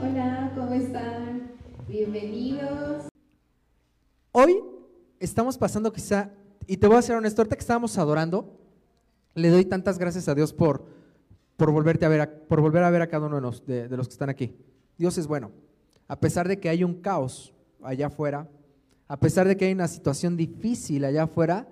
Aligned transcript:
Hola, 0.00 0.52
¿cómo 0.54 0.72
están? 0.74 1.50
Bienvenidos. 1.88 3.08
Hoy 4.30 4.60
estamos 5.18 5.58
pasando 5.58 5.92
quizá, 5.92 6.30
y 6.66 6.76
te 6.76 6.86
voy 6.86 6.96
a 6.96 7.02
ser 7.02 7.16
honesto, 7.16 7.42
ahorita 7.42 7.56
que 7.56 7.60
estábamos 7.60 7.98
adorando, 7.98 8.58
le 9.34 9.48
doy 9.48 9.64
tantas 9.64 9.98
gracias 9.98 10.28
a 10.28 10.34
Dios 10.34 10.52
por, 10.52 10.86
por, 11.56 11.72
volverte 11.72 12.04
a 12.04 12.08
ver 12.08 12.46
por 12.46 12.60
volver 12.60 12.84
a 12.84 12.90
ver 12.90 13.02
a 13.02 13.08
cada 13.08 13.26
uno 13.26 13.36
de 13.36 13.42
los, 13.42 13.66
de 13.66 13.96
los 13.96 14.08
que 14.08 14.12
están 14.12 14.30
aquí. 14.30 14.56
Dios 14.98 15.18
es 15.18 15.26
bueno. 15.26 15.50
A 16.08 16.20
pesar 16.20 16.48
de 16.48 16.60
que 16.60 16.68
hay 16.68 16.84
un 16.84 17.00
caos 17.00 17.52
allá 17.82 18.06
afuera, 18.06 18.48
a 19.08 19.18
pesar 19.18 19.48
de 19.48 19.56
que 19.56 19.66
hay 19.66 19.72
una 19.72 19.88
situación 19.88 20.36
difícil 20.36 21.04
allá 21.04 21.24
afuera, 21.24 21.68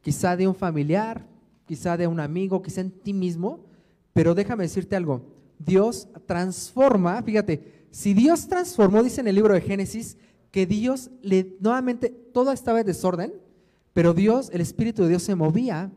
quizá 0.00 0.36
de 0.36 0.48
un 0.48 0.54
familiar, 0.54 1.26
quizá 1.66 1.96
de 1.96 2.06
un 2.06 2.20
amigo, 2.20 2.62
quizá 2.62 2.80
en 2.80 2.90
ti 2.90 3.12
mismo, 3.12 3.66
pero 4.12 4.34
déjame 4.34 4.64
decirte 4.64 4.96
algo, 4.96 5.39
Dios 5.60 6.08
transforma, 6.26 7.22
fíjate, 7.22 7.86
si 7.90 8.14
Dios 8.14 8.48
transformó, 8.48 9.02
dice 9.02 9.20
en 9.20 9.28
el 9.28 9.34
libro 9.34 9.52
de 9.52 9.60
Génesis, 9.60 10.16
que 10.50 10.66
Dios 10.66 11.10
le, 11.22 11.56
nuevamente, 11.60 12.08
todo 12.08 12.50
estaba 12.50 12.80
en 12.80 12.86
desorden, 12.86 13.34
pero 13.92 14.14
Dios, 14.14 14.50
el 14.52 14.62
Espíritu 14.62 15.02
de 15.02 15.10
Dios 15.10 15.22
se 15.22 15.34
movía 15.34 15.92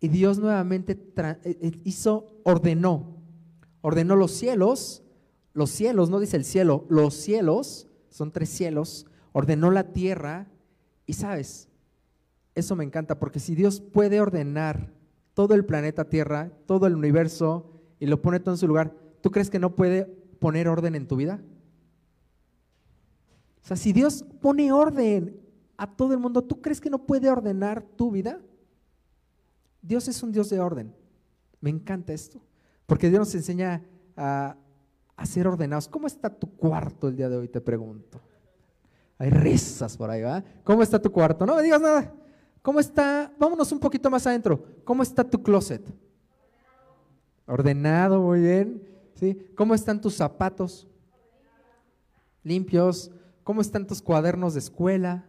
y 0.00 0.08
Dios 0.08 0.38
nuevamente 0.38 0.92
eh, 0.92 1.36
eh, 1.44 1.80
hizo, 1.84 2.40
ordenó, 2.42 3.18
ordenó 3.82 4.16
los 4.16 4.32
cielos, 4.32 5.02
los 5.52 5.70
cielos, 5.70 6.08
no 6.08 6.18
dice 6.18 6.38
el 6.38 6.44
cielo, 6.44 6.86
los 6.88 7.14
cielos, 7.14 7.86
son 8.08 8.32
tres 8.32 8.48
cielos, 8.48 9.06
ordenó 9.32 9.70
la 9.70 9.92
tierra 9.92 10.48
y 11.06 11.12
sabes, 11.12 11.68
eso 12.54 12.76
me 12.76 12.84
encanta 12.84 13.18
porque 13.18 13.40
si 13.40 13.54
Dios 13.54 13.80
puede 13.80 14.20
ordenar 14.20 14.90
todo 15.34 15.54
el 15.54 15.64
planeta 15.64 16.08
Tierra, 16.08 16.50
todo 16.66 16.86
el 16.86 16.94
universo 16.94 17.79
y 18.00 18.06
lo 18.06 18.20
pone 18.20 18.40
todo 18.40 18.54
en 18.54 18.58
su 18.58 18.66
lugar, 18.66 18.92
¿tú 19.20 19.30
crees 19.30 19.50
que 19.50 19.58
no 19.60 19.76
puede 19.76 20.06
poner 20.40 20.66
orden 20.66 20.94
en 20.94 21.06
tu 21.06 21.16
vida? 21.16 21.40
O 23.62 23.66
sea, 23.66 23.76
si 23.76 23.92
Dios 23.92 24.24
pone 24.40 24.72
orden 24.72 25.38
a 25.76 25.86
todo 25.86 26.14
el 26.14 26.18
mundo, 26.18 26.42
¿tú 26.42 26.60
crees 26.60 26.80
que 26.80 26.90
no 26.90 27.06
puede 27.06 27.30
ordenar 27.30 27.82
tu 27.82 28.10
vida? 28.10 28.40
Dios 29.82 30.08
es 30.08 30.22
un 30.22 30.32
Dios 30.32 30.48
de 30.48 30.58
orden. 30.58 30.94
Me 31.60 31.68
encanta 31.68 32.14
esto, 32.14 32.40
porque 32.86 33.10
Dios 33.10 33.20
nos 33.20 33.34
enseña 33.34 33.84
a, 34.16 34.56
ser 35.24 35.46
ordenados. 35.46 35.86
¿Cómo 35.86 36.06
está 36.06 36.30
tu 36.30 36.56
cuarto 36.56 37.08
el 37.08 37.16
día 37.16 37.28
de 37.28 37.36
hoy? 37.36 37.48
Te 37.48 37.60
pregunto. 37.60 38.18
Hay 39.18 39.28
risas 39.28 39.94
por 39.98 40.08
ahí, 40.08 40.22
¿va? 40.22 40.42
¿Cómo 40.64 40.82
está 40.82 41.00
tu 41.00 41.12
cuarto? 41.12 41.44
No 41.44 41.54
me 41.54 41.62
digas 41.62 41.82
nada. 41.82 42.14
¿Cómo 42.62 42.80
está? 42.80 43.30
Vámonos 43.38 43.70
un 43.70 43.78
poquito 43.78 44.08
más 44.10 44.26
adentro. 44.26 44.64
¿Cómo 44.84 45.02
está 45.02 45.22
tu 45.22 45.42
closet? 45.42 45.82
Ordenado, 47.50 48.20
muy 48.20 48.40
bien. 48.40 48.82
¿Sí? 49.14 49.36
¿Cómo 49.56 49.74
están 49.74 50.00
tus 50.00 50.14
zapatos? 50.14 50.86
Limpios. 52.44 53.10
¿Cómo 53.42 53.60
están 53.60 53.86
tus 53.86 54.00
cuadernos 54.00 54.54
de 54.54 54.60
escuela? 54.60 55.26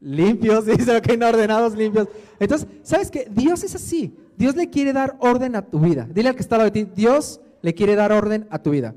Limpios, 0.00 0.64
dice, 0.66 0.96
ok, 0.96 1.08
no 1.18 1.28
ordenados, 1.28 1.74
limpios. 1.74 2.08
Entonces, 2.40 2.68
¿sabes 2.82 3.10
qué? 3.10 3.28
Dios 3.30 3.62
es 3.64 3.74
así. 3.74 4.16
Dios 4.36 4.56
le 4.56 4.70
quiere 4.70 4.94
dar 4.94 5.16
orden 5.20 5.54
a 5.56 5.62
tu 5.62 5.78
vida. 5.78 6.08
Dile 6.10 6.30
al 6.30 6.34
que 6.34 6.40
está 6.40 6.54
al 6.54 6.60
lado 6.60 6.70
de 6.70 6.84
ti, 6.84 6.90
Dios 6.94 7.40
le 7.60 7.74
quiere 7.74 7.94
dar 7.94 8.10
orden 8.10 8.46
a 8.50 8.62
tu 8.62 8.70
vida. 8.70 8.94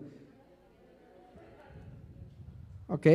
¿Ok? 2.88 3.08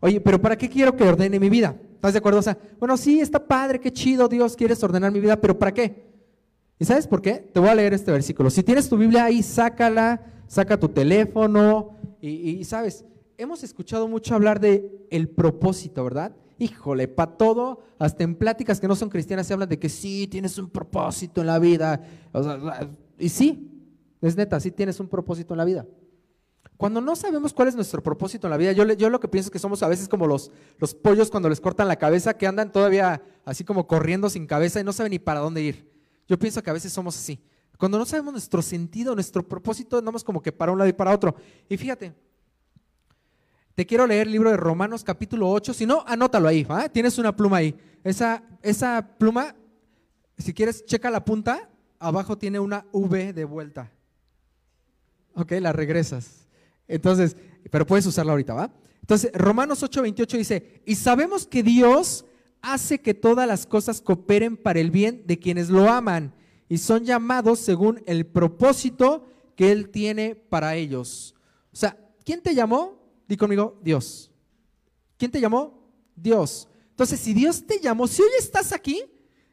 Oye, 0.00 0.20
pero 0.20 0.40
¿para 0.40 0.56
qué 0.56 0.68
quiero 0.68 0.94
que 0.94 1.02
ordene 1.02 1.40
mi 1.40 1.48
vida? 1.48 1.74
¿Estás 1.94 2.12
de 2.12 2.18
acuerdo? 2.18 2.38
O 2.38 2.42
sea, 2.42 2.56
bueno, 2.78 2.96
sí, 2.96 3.20
está 3.20 3.44
padre, 3.44 3.80
qué 3.80 3.92
chido, 3.92 4.28
Dios, 4.28 4.54
quieres 4.54 4.80
ordenar 4.84 5.10
mi 5.10 5.18
vida, 5.18 5.40
pero 5.40 5.58
¿para 5.58 5.72
qué? 5.72 6.07
¿Y 6.78 6.84
sabes 6.84 7.06
por 7.06 7.20
qué? 7.20 7.34
Te 7.34 7.58
voy 7.58 7.68
a 7.68 7.74
leer 7.74 7.92
este 7.92 8.12
versículo. 8.12 8.50
Si 8.50 8.62
tienes 8.62 8.88
tu 8.88 8.96
Biblia 8.96 9.24
ahí, 9.24 9.42
sácala, 9.42 10.22
saca 10.46 10.78
tu 10.78 10.88
teléfono 10.88 11.96
y, 12.20 12.64
sabes, 12.64 13.04
hemos 13.36 13.64
escuchado 13.64 14.06
mucho 14.06 14.34
hablar 14.34 14.60
de 14.60 15.06
el 15.10 15.28
propósito, 15.28 16.04
¿verdad? 16.04 16.36
Híjole, 16.58 17.08
para 17.08 17.36
todo, 17.36 17.80
hasta 17.98 18.24
en 18.24 18.34
pláticas 18.34 18.80
que 18.80 18.88
no 18.88 18.96
son 18.96 19.08
cristianas 19.08 19.46
se 19.46 19.52
hablan 19.52 19.68
de 19.68 19.78
que 19.78 19.88
sí, 19.88 20.26
tienes 20.28 20.58
un 20.58 20.70
propósito 20.70 21.40
en 21.40 21.48
la 21.48 21.58
vida. 21.58 22.02
O 22.32 22.42
sea, 22.42 22.90
y 23.18 23.28
sí, 23.28 23.70
es 24.20 24.36
neta, 24.36 24.58
sí 24.60 24.70
tienes 24.70 25.00
un 25.00 25.08
propósito 25.08 25.54
en 25.54 25.58
la 25.58 25.64
vida. 25.64 25.86
Cuando 26.76 27.00
no 27.00 27.16
sabemos 27.16 27.52
cuál 27.52 27.66
es 27.66 27.74
nuestro 27.74 28.04
propósito 28.04 28.46
en 28.46 28.52
la 28.52 28.56
vida, 28.56 28.70
yo, 28.70 28.84
yo 28.92 29.10
lo 29.10 29.18
que 29.18 29.26
pienso 29.26 29.48
es 29.48 29.50
que 29.50 29.58
somos 29.58 29.82
a 29.82 29.88
veces 29.88 30.08
como 30.08 30.28
los, 30.28 30.52
los 30.78 30.94
pollos 30.94 31.28
cuando 31.28 31.48
les 31.48 31.60
cortan 31.60 31.88
la 31.88 31.96
cabeza, 31.96 32.34
que 32.34 32.46
andan 32.46 32.70
todavía 32.70 33.20
así 33.44 33.64
como 33.64 33.88
corriendo 33.88 34.30
sin 34.30 34.46
cabeza 34.46 34.80
y 34.80 34.84
no 34.84 34.92
saben 34.92 35.10
ni 35.10 35.18
para 35.18 35.40
dónde 35.40 35.62
ir. 35.62 35.97
Yo 36.28 36.38
pienso 36.38 36.62
que 36.62 36.70
a 36.70 36.74
veces 36.74 36.92
somos 36.92 37.16
así. 37.16 37.40
Cuando 37.78 37.98
no 37.98 38.04
sabemos 38.04 38.32
nuestro 38.32 38.60
sentido, 38.60 39.14
nuestro 39.14 39.46
propósito, 39.46 39.98
andamos 39.98 40.22
como 40.22 40.42
que 40.42 40.52
para 40.52 40.72
un 40.72 40.78
lado 40.78 40.90
y 40.90 40.92
para 40.92 41.12
otro. 41.12 41.34
Y 41.68 41.76
fíjate, 41.76 42.12
te 43.74 43.86
quiero 43.86 44.06
leer 44.06 44.26
el 44.26 44.32
libro 44.32 44.50
de 44.50 44.56
Romanos 44.56 45.04
capítulo 45.04 45.48
8, 45.50 45.72
si 45.72 45.86
no, 45.86 46.04
anótalo 46.06 46.48
ahí, 46.48 46.66
¿ah? 46.68 46.88
tienes 46.88 47.16
una 47.18 47.34
pluma 47.34 47.58
ahí. 47.58 47.74
Esa, 48.04 48.42
esa 48.62 49.16
pluma, 49.18 49.54
si 50.36 50.52
quieres, 50.52 50.84
checa 50.84 51.10
la 51.10 51.24
punta, 51.24 51.70
abajo 51.98 52.36
tiene 52.36 52.58
una 52.58 52.84
V 52.92 53.32
de 53.32 53.44
vuelta. 53.44 53.92
Ok, 55.34 55.52
la 55.60 55.72
regresas. 55.72 56.48
Entonces, 56.88 57.36
pero 57.70 57.86
puedes 57.86 58.04
usarla 58.06 58.32
ahorita, 58.32 58.54
¿va? 58.54 58.72
Entonces, 59.00 59.30
Romanos 59.32 59.82
8:28 59.82 60.36
dice, 60.36 60.82
y 60.84 60.96
sabemos 60.96 61.46
que 61.46 61.62
Dios 61.62 62.24
hace 62.62 63.00
que 63.00 63.14
todas 63.14 63.46
las 63.46 63.66
cosas 63.66 64.00
cooperen 64.00 64.56
para 64.56 64.80
el 64.80 64.90
bien 64.90 65.22
de 65.26 65.38
quienes 65.38 65.68
lo 65.70 65.88
aman 65.88 66.34
y 66.68 66.78
son 66.78 67.04
llamados 67.04 67.58
según 67.58 68.02
el 68.06 68.26
propósito 68.26 69.26
que 69.56 69.72
Él 69.72 69.90
tiene 69.90 70.34
para 70.34 70.76
ellos. 70.76 71.34
O 71.72 71.76
sea, 71.76 71.98
¿quién 72.24 72.42
te 72.42 72.54
llamó? 72.54 73.00
Di 73.26 73.36
conmigo, 73.36 73.78
Dios. 73.82 74.30
¿Quién 75.16 75.30
te 75.30 75.40
llamó? 75.40 75.88
Dios. 76.14 76.68
Entonces, 76.90 77.20
si 77.20 77.34
Dios 77.34 77.66
te 77.66 77.80
llamó, 77.80 78.06
si 78.06 78.22
hoy 78.22 78.30
estás 78.38 78.72
aquí, 78.72 79.04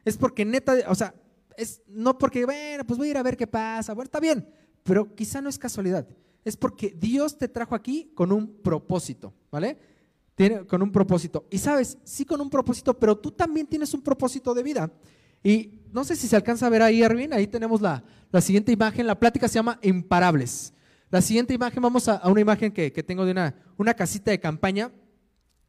es 0.04 0.16
porque 0.16 0.44
neta, 0.44 0.74
o 0.88 0.94
sea, 0.94 1.14
es 1.56 1.82
no 1.86 2.18
porque, 2.18 2.44
bueno, 2.44 2.84
pues 2.84 2.98
voy 2.98 3.08
a 3.08 3.10
ir 3.12 3.16
a 3.18 3.22
ver 3.22 3.36
qué 3.36 3.46
pasa, 3.46 3.94
bueno, 3.94 4.06
está 4.06 4.20
bien, 4.20 4.48
pero 4.82 5.14
quizá 5.14 5.40
no 5.40 5.48
es 5.48 5.58
casualidad 5.58 6.06
es 6.46 6.56
porque 6.56 6.96
Dios 6.96 7.36
te 7.36 7.48
trajo 7.48 7.74
aquí 7.74 8.12
con 8.14 8.30
un 8.30 8.62
propósito, 8.62 9.34
¿vale? 9.50 9.76
Tiene, 10.36 10.64
con 10.66 10.82
un 10.82 10.92
propósito. 10.92 11.46
Y 11.50 11.58
sabes, 11.58 11.98
sí 12.04 12.24
con 12.24 12.40
un 12.40 12.50
propósito, 12.50 12.94
pero 12.94 13.16
tú 13.16 13.32
también 13.32 13.66
tienes 13.66 13.92
un 13.94 14.02
propósito 14.02 14.54
de 14.54 14.62
vida. 14.62 14.92
Y 15.42 15.80
no 15.92 16.04
sé 16.04 16.14
si 16.14 16.28
se 16.28 16.36
alcanza 16.36 16.66
a 16.66 16.70
ver 16.70 16.82
ahí, 16.82 17.02
Erwin, 17.02 17.32
ahí 17.32 17.46
tenemos 17.46 17.80
la, 17.80 18.04
la 18.30 18.40
siguiente 18.40 18.70
imagen, 18.70 19.06
la 19.06 19.18
plática 19.18 19.48
se 19.48 19.54
llama 19.54 19.78
Imparables. 19.82 20.72
La 21.10 21.22
siguiente 21.22 21.54
imagen, 21.54 21.82
vamos 21.82 22.06
a, 22.08 22.16
a 22.16 22.28
una 22.28 22.40
imagen 22.40 22.70
que, 22.70 22.92
que, 22.92 23.02
tengo 23.02 23.24
de 23.24 23.32
una, 23.32 23.54
una 23.76 23.94
casita 23.94 24.30
de 24.30 24.38
campaña. 24.38 24.92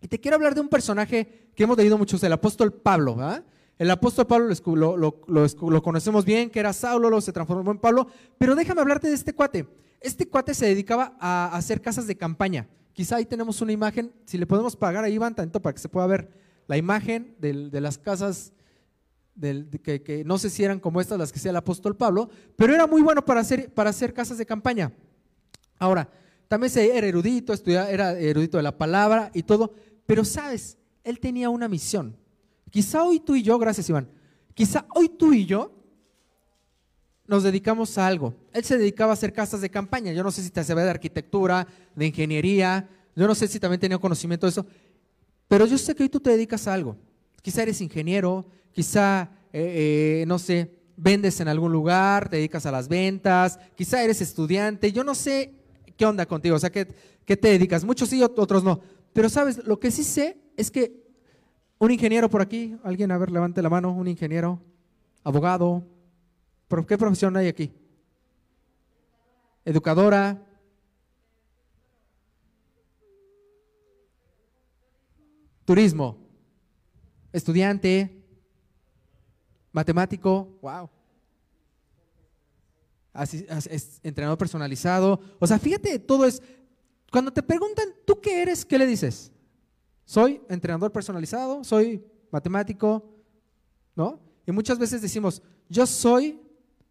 Y 0.01 0.07
te 0.07 0.19
quiero 0.19 0.35
hablar 0.35 0.53
de 0.53 0.61
un 0.61 0.67
personaje 0.67 1.49
que 1.55 1.63
hemos 1.63 1.77
leído 1.77 1.97
muchos, 1.97 2.21
el 2.23 2.33
apóstol 2.33 2.73
Pablo, 2.73 3.15
¿verdad? 3.15 3.43
El 3.77 3.91
apóstol 3.91 4.25
Pablo 4.25 4.49
lo, 4.65 4.97
lo, 4.97 5.21
lo, 5.27 5.47
lo, 5.69 5.83
conocemos 5.83 6.25
bien, 6.25 6.49
que 6.49 6.59
era 6.59 6.73
Saulo, 6.73 7.09
lo 7.09 7.21
se 7.21 7.31
transformó 7.31 7.71
en 7.71 7.77
Pablo, 7.77 8.07
pero 8.37 8.55
déjame 8.55 8.81
hablarte 8.81 9.07
de 9.07 9.13
este 9.13 9.33
cuate. 9.33 9.67
Este 10.01 10.27
cuate 10.27 10.53
se 10.53 10.65
dedicaba 10.65 11.15
a 11.19 11.55
hacer 11.55 11.81
casas 11.81 12.07
de 12.07 12.17
campaña. 12.17 12.67
Quizá 12.97 13.17
ahí 13.17 13.25
tenemos 13.25 13.61
una 13.61 13.71
imagen, 13.71 14.11
si 14.25 14.39
le 14.39 14.47
podemos 14.47 14.75
pagar 14.75 15.03
ahí, 15.03 15.13
Iván, 15.13 15.35
tanto 15.35 15.61
para 15.61 15.71
que 15.71 15.79
se 15.79 15.87
pueda 15.87 16.07
ver 16.07 16.31
la 16.65 16.77
imagen 16.77 17.35
de, 17.37 17.69
de 17.69 17.79
las 17.79 17.99
casas, 17.99 18.53
de 19.35 19.69
que, 19.83 20.01
que, 20.01 20.23
no 20.25 20.39
sé 20.39 20.49
si 20.49 20.63
eran 20.63 20.79
como 20.79 20.99
estas 20.99 21.19
las 21.19 21.31
que 21.31 21.37
hacía 21.37 21.51
el 21.51 21.57
apóstol 21.57 21.95
Pablo, 21.95 22.27
pero 22.55 22.73
era 22.73 22.87
muy 22.87 23.03
bueno 23.03 23.23
para 23.23 23.41
hacer, 23.41 23.71
para 23.71 23.91
hacer 23.91 24.15
casas 24.15 24.39
de 24.39 24.47
campaña. 24.47 24.91
Ahora, 25.77 26.09
también 26.47 26.73
era 26.75 27.05
erudito, 27.05 27.53
estudiaba, 27.53 27.87
era 27.91 28.17
erudito 28.17 28.57
de 28.57 28.63
la 28.63 28.75
palabra 28.75 29.29
y 29.31 29.43
todo, 29.43 29.75
pero 30.07 30.25
sabes, 30.25 30.79
él 31.03 31.19
tenía 31.19 31.51
una 31.51 31.67
misión. 31.67 32.17
Quizá 32.71 33.03
hoy 33.03 33.19
tú 33.19 33.35
y 33.35 33.43
yo, 33.43 33.59
gracias 33.59 33.87
Iván, 33.89 34.09
quizá 34.55 34.87
hoy 34.95 35.07
tú 35.07 35.33
y 35.33 35.45
yo 35.45 35.77
nos 37.27 37.43
dedicamos 37.43 37.97
a 37.97 38.07
algo. 38.07 38.33
Él 38.53 38.63
se 38.63 38.77
dedicaba 38.77 39.11
a 39.11 39.13
hacer 39.13 39.33
casas 39.33 39.61
de 39.61 39.69
campaña. 39.69 40.13
Yo 40.13 40.23
no 40.23 40.31
sé 40.31 40.41
si 40.41 40.49
te 40.49 40.63
sabe 40.63 40.83
de 40.83 40.89
arquitectura, 40.89 41.67
de 41.95 42.07
ingeniería, 42.07 42.89
yo 43.17 43.27
no 43.27 43.33
sé 43.33 43.47
si 43.47 43.59
también 43.59 43.79
tenía 43.79 43.97
conocimiento 43.97 44.45
de 44.45 44.51
eso, 44.51 44.65
pero 45.47 45.65
yo 45.65 45.77
sé 45.79 45.95
que 45.95 46.03
hoy 46.03 46.09
tú 46.09 46.19
te 46.19 46.29
dedicas 46.29 46.67
a 46.67 46.73
algo. 46.75 46.95
Quizá 47.41 47.63
eres 47.63 47.81
ingeniero, 47.81 48.45
quizá, 48.71 49.31
eh, 49.51 50.21
eh, 50.21 50.25
no 50.27 50.37
sé, 50.37 50.71
vendes 50.95 51.39
en 51.39 51.47
algún 51.47 51.71
lugar, 51.71 52.29
te 52.29 52.35
dedicas 52.35 52.67
a 52.67 52.71
las 52.71 52.87
ventas, 52.87 53.59
quizá 53.75 54.03
eres 54.03 54.21
estudiante, 54.21 54.91
yo 54.91 55.03
no 55.03 55.15
sé 55.15 55.55
qué 55.97 56.05
onda 56.05 56.27
contigo, 56.27 56.57
o 56.57 56.59
sea, 56.59 56.71
¿qué, 56.71 56.87
qué 57.25 57.35
te 57.35 57.47
dedicas? 57.47 57.83
Muchos 57.83 58.09
sí, 58.09 58.21
otros 58.21 58.63
no. 58.63 58.81
Pero 59.13 59.29
sabes, 59.29 59.65
lo 59.65 59.79
que 59.79 59.89
sí 59.89 60.03
sé 60.03 60.37
es 60.55 60.69
que 60.69 61.07
un 61.79 61.89
ingeniero 61.89 62.29
por 62.29 62.41
aquí, 62.41 62.77
alguien, 62.83 63.11
a 63.11 63.17
ver, 63.17 63.31
levante 63.31 63.63
la 63.63 63.69
mano, 63.69 63.91
un 63.93 64.07
ingeniero, 64.07 64.61
abogado, 65.23 65.83
¿qué 66.87 66.97
profesión 66.99 67.35
hay 67.35 67.47
aquí? 67.47 67.73
Educadora. 69.65 70.46
Turismo. 75.67 76.17
Estudiante. 77.33 78.23
Matemático. 79.73 80.57
Wow. 80.61 80.89
es 83.69 83.99
entrenador 84.01 84.37
personalizado. 84.37 85.19
O 85.39 85.45
sea, 85.45 85.59
fíjate, 85.59 85.99
todo 85.99 86.23
es, 86.23 86.41
cuando 87.11 87.33
te 87.33 87.43
preguntan, 87.43 87.89
¿tú 88.05 88.21
qué 88.21 88.41
eres? 88.43 88.63
¿Qué 88.63 88.77
le 88.77 88.87
dices? 88.87 89.29
Soy 90.05 90.41
entrenador 90.47 90.93
personalizado, 90.93 91.65
soy 91.65 92.01
matemático, 92.31 93.03
¿no? 93.93 94.21
Y 94.45 94.53
muchas 94.53 94.79
veces 94.79 95.01
decimos, 95.01 95.41
yo 95.67 95.85
soy, 95.85 96.39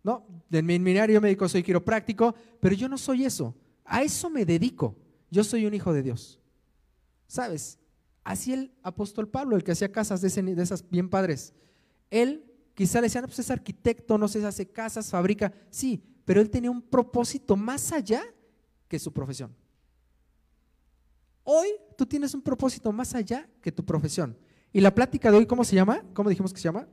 ¿no? 0.03 0.27
En 0.51 0.83
mi 0.83 0.99
área 0.99 1.19
médico 1.19 1.49
soy 1.49 1.63
quiropráctico, 1.63 2.35
pero 2.61 2.75
yo 2.75 2.91
no 2.91 2.99
soy 2.99 3.25
eso. 3.25 3.55
A 3.87 4.03
eso 4.03 4.29
me 4.29 4.45
dedico. 4.45 4.95
Yo 5.31 5.43
soy 5.45 5.65
un 5.65 5.73
hijo 5.73 5.95
de 5.95 6.03
Dios. 6.03 6.39
¿Sabes? 7.27 7.79
Así 8.27 8.53
el 8.53 8.73
apóstol 8.83 9.29
Pablo, 9.29 9.55
el 9.55 9.63
que 9.63 9.71
hacía 9.71 9.93
casas 9.93 10.21
de, 10.21 10.27
esas 10.61 10.91
bien 10.91 11.09
padres, 11.09 11.55
él 12.11 12.45
quizá 12.75 13.01
le 13.01 13.05
decían, 13.05 13.25
pues 13.25 13.39
es 13.39 13.53
arquitecto, 13.53 14.19
no 14.19 14.27
sé, 14.27 14.45
hace 14.45 14.67
casas, 14.67 15.09
fabrica, 15.09 15.53
sí, 15.71 16.03
pero 16.25 16.41
él 16.41 16.51
tenía 16.51 16.73
un 16.73 16.83
propósito 16.83 17.55
más 17.55 17.93
allá 17.93 18.25
que 18.89 18.99
su 18.99 19.13
profesión. 19.13 19.55
Hoy 21.45 21.69
tú 21.97 22.05
tienes 22.05 22.35
un 22.35 22.43
propósito 22.43 22.91
más 22.91 23.15
allá 23.15 23.49
que 23.63 23.71
tu 23.71 23.85
profesión. 23.85 24.37
Y 24.73 24.81
la 24.81 24.93
plática 24.93 25.31
de 25.31 25.37
hoy, 25.37 25.47
¿cómo 25.47 25.63
se 25.63 25.77
llama? 25.77 26.03
¿Cómo 26.13 26.29
dijimos 26.29 26.53
que 26.53 26.59
se 26.59 26.65
llama? 26.65 26.89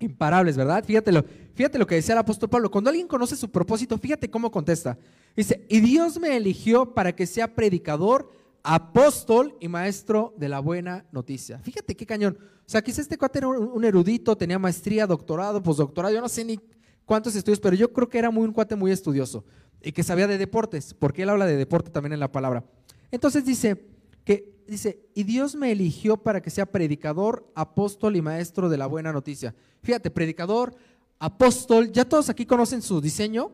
Imparables, 0.00 0.56
¿verdad? 0.56 0.84
Fíjate 0.84 1.12
lo, 1.12 1.22
fíjate 1.54 1.78
lo 1.78 1.86
que 1.86 1.94
decía 1.94 2.14
el 2.14 2.18
apóstol 2.18 2.50
Pablo. 2.50 2.72
Cuando 2.72 2.90
alguien 2.90 3.06
conoce 3.06 3.36
su 3.36 3.52
propósito, 3.52 3.96
fíjate 3.98 4.28
cómo 4.28 4.50
contesta. 4.50 4.98
Dice, 5.36 5.64
y 5.68 5.78
Dios 5.78 6.18
me 6.18 6.36
eligió 6.36 6.92
para 6.92 7.14
que 7.14 7.24
sea 7.24 7.54
predicador, 7.54 8.39
apóstol 8.62 9.56
y 9.60 9.68
maestro 9.68 10.34
de 10.36 10.48
la 10.48 10.60
buena 10.60 11.06
noticia. 11.12 11.58
Fíjate 11.60 11.96
qué 11.96 12.06
cañón. 12.06 12.38
O 12.40 12.70
sea, 12.70 12.82
quizás 12.82 13.00
este 13.00 13.18
cuate 13.18 13.38
era 13.38 13.48
un 13.48 13.84
erudito, 13.84 14.36
tenía 14.36 14.58
maestría, 14.58 15.06
doctorado, 15.06 15.62
postdoctorado, 15.62 16.14
yo 16.14 16.20
no 16.20 16.28
sé 16.28 16.44
ni 16.44 16.60
cuántos 17.04 17.34
estudios, 17.34 17.58
pero 17.58 17.74
yo 17.74 17.92
creo 17.92 18.08
que 18.08 18.18
era 18.18 18.30
muy, 18.30 18.44
un 18.44 18.52
cuate 18.52 18.76
muy 18.76 18.92
estudioso 18.92 19.44
y 19.82 19.92
que 19.92 20.02
sabía 20.02 20.26
de 20.26 20.38
deportes, 20.38 20.94
porque 20.94 21.22
él 21.22 21.30
habla 21.30 21.46
de 21.46 21.56
deporte 21.56 21.90
también 21.90 22.12
en 22.12 22.20
la 22.20 22.30
palabra. 22.30 22.64
Entonces 23.10 23.44
dice 23.44 23.88
que 24.24 24.62
dice, 24.68 25.08
"Y 25.14 25.24
Dios 25.24 25.56
me 25.56 25.72
eligió 25.72 26.16
para 26.16 26.40
que 26.40 26.50
sea 26.50 26.66
predicador, 26.66 27.50
apóstol 27.56 28.14
y 28.14 28.22
maestro 28.22 28.68
de 28.68 28.78
la 28.78 28.86
buena 28.86 29.12
noticia." 29.12 29.54
Fíjate, 29.82 30.10
predicador, 30.10 30.76
apóstol, 31.18 31.90
ya 31.90 32.04
todos 32.04 32.28
aquí 32.28 32.46
conocen 32.46 32.82
su 32.82 33.00
diseño, 33.00 33.50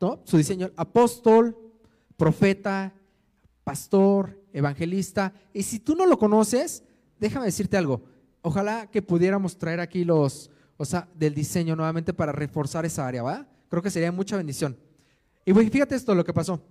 ¿no? 0.00 0.22
Su 0.24 0.38
diseño, 0.38 0.70
apóstol, 0.76 1.56
profeta, 2.16 2.94
pastor, 3.66 4.40
evangelista, 4.52 5.32
y 5.52 5.64
si 5.64 5.80
tú 5.80 5.96
no 5.96 6.06
lo 6.06 6.16
conoces, 6.16 6.84
déjame 7.18 7.46
decirte 7.46 7.76
algo. 7.76 8.00
Ojalá 8.40 8.88
que 8.88 9.02
pudiéramos 9.02 9.58
traer 9.58 9.80
aquí 9.80 10.04
los, 10.04 10.52
o 10.76 10.84
sea, 10.84 11.08
del 11.16 11.34
diseño 11.34 11.74
nuevamente 11.74 12.14
para 12.14 12.30
reforzar 12.30 12.86
esa 12.86 13.08
área, 13.08 13.24
¿va? 13.24 13.44
Creo 13.68 13.82
que 13.82 13.90
sería 13.90 14.12
mucha 14.12 14.36
bendición. 14.36 14.78
Y 15.44 15.52
fíjate 15.52 15.96
esto 15.96 16.14
lo 16.14 16.24
que 16.24 16.32
pasó. 16.32 16.62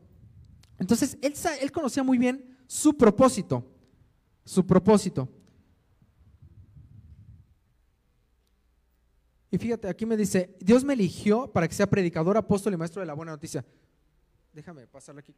Entonces, 0.80 1.18
él, 1.22 1.34
él 1.60 1.72
conocía 1.74 2.02
muy 2.02 2.18
bien 2.18 2.56
su 2.66 2.96
propósito, 2.96 3.70
su 4.46 4.66
propósito. 4.66 5.28
Y 9.52 9.58
fíjate, 9.58 9.90
aquí 9.90 10.06
me 10.06 10.16
dice, 10.16 10.56
Dios 10.62 10.86
me 10.86 10.94
eligió 10.94 11.52
para 11.52 11.68
que 11.68 11.76
sea 11.76 11.90
predicador, 11.90 12.38
apóstol 12.38 12.74
y 12.74 12.78
maestro 12.78 13.02
de 13.02 13.06
la 13.06 13.14
buena 13.16 13.34
noticia. 13.34 13.66
Déjame 14.54 14.88
pasarle 14.88 15.20
aquí. 15.20 15.36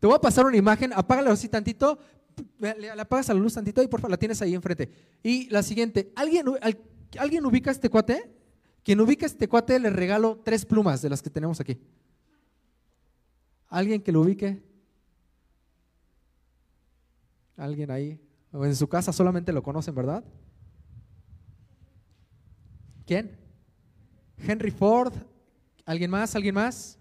Te 0.00 0.06
voy 0.06 0.16
a 0.16 0.20
pasar 0.20 0.46
una 0.46 0.56
imagen, 0.56 0.92
apágala 0.92 1.32
así 1.32 1.48
tantito, 1.48 1.98
le, 2.58 2.90
apagas 2.90 3.30
a 3.30 3.34
la 3.34 3.40
luz 3.40 3.54
tantito 3.54 3.82
y 3.82 3.88
por 3.88 4.00
favor 4.00 4.12
la 4.12 4.16
tienes 4.16 4.40
ahí 4.42 4.54
enfrente. 4.54 4.90
Y 5.22 5.48
la 5.50 5.62
siguiente, 5.62 6.12
¿alguien, 6.14 6.46
¿alguien 7.18 7.44
ubica 7.44 7.70
este 7.70 7.88
cuate? 7.88 8.30
Quien 8.84 9.00
ubica 9.00 9.26
este 9.26 9.48
cuate 9.48 9.78
le 9.78 9.90
regalo 9.90 10.40
tres 10.44 10.64
plumas 10.64 11.02
de 11.02 11.10
las 11.10 11.20
que 11.20 11.30
tenemos 11.30 11.60
aquí. 11.60 11.80
¿Alguien 13.68 14.00
que 14.00 14.12
lo 14.12 14.22
ubique? 14.22 14.62
¿Alguien 17.56 17.90
ahí? 17.90 18.20
O 18.52 18.64
en 18.64 18.74
su 18.74 18.88
casa 18.88 19.12
solamente 19.12 19.52
lo 19.52 19.62
conocen, 19.62 19.94
¿verdad? 19.94 20.24
¿Quién? 23.04 23.36
Henry 24.38 24.70
Ford. 24.70 25.12
¿Alguien 25.84 26.10
más? 26.10 26.34
¿Alguien 26.36 26.54
más? 26.54 26.97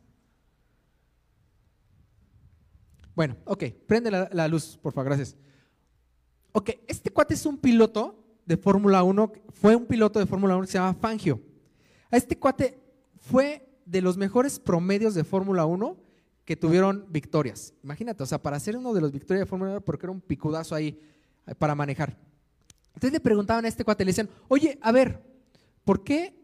Bueno, 3.17 3.35
ok, 3.45 3.63
prende 3.87 4.11
la, 4.11 4.47
luz, 4.47 4.77
por 4.79 4.93
favor, 4.93 5.07
gracias. 5.07 5.35
Ok, 6.51 6.69
este 6.87 7.09
cuate 7.09 7.33
es 7.33 7.47
un 7.47 7.57
piloto 7.57 8.23
de 8.45 8.57
Fórmula 8.57 9.01
1, 9.01 9.33
fue 9.49 9.75
un 9.75 9.87
piloto 9.87 10.19
de 10.19 10.27
Fórmula 10.27 10.55
1 10.55 10.61
que 10.67 10.71
se 10.71 10.77
llama 10.77 10.93
Fangio. 10.93 11.41
A 12.11 12.17
este 12.17 12.37
cuate 12.37 12.79
fue 13.17 13.67
de 13.87 14.03
los 14.03 14.17
mejores 14.17 14.59
promedios 14.59 15.15
de 15.15 15.23
Fórmula 15.23 15.65
1 15.65 15.97
que 16.45 16.55
tuvieron 16.55 17.07
victorias. 17.09 17.73
Imagínate, 17.83 18.21
o 18.21 18.27
sea, 18.27 18.39
para 18.39 18.59
ser 18.59 18.77
uno 18.77 18.93
de 18.93 19.01
los 19.01 19.11
victorias 19.11 19.47
de 19.47 19.49
Fórmula 19.49 19.71
1, 19.71 19.81
porque 19.81 20.05
era 20.05 20.11
un 20.11 20.21
picudazo 20.21 20.75
ahí 20.75 21.01
eh, 21.47 21.55
para 21.55 21.73
manejar. 21.73 22.15
Entonces 22.89 23.13
le 23.13 23.19
preguntaban 23.19 23.65
a 23.65 23.67
este 23.67 23.83
cuate, 23.83 24.05
le 24.05 24.11
decían, 24.11 24.29
oye, 24.47 24.77
a 24.79 24.91
ver, 24.91 25.23
¿por 25.83 26.03
qué, 26.03 26.39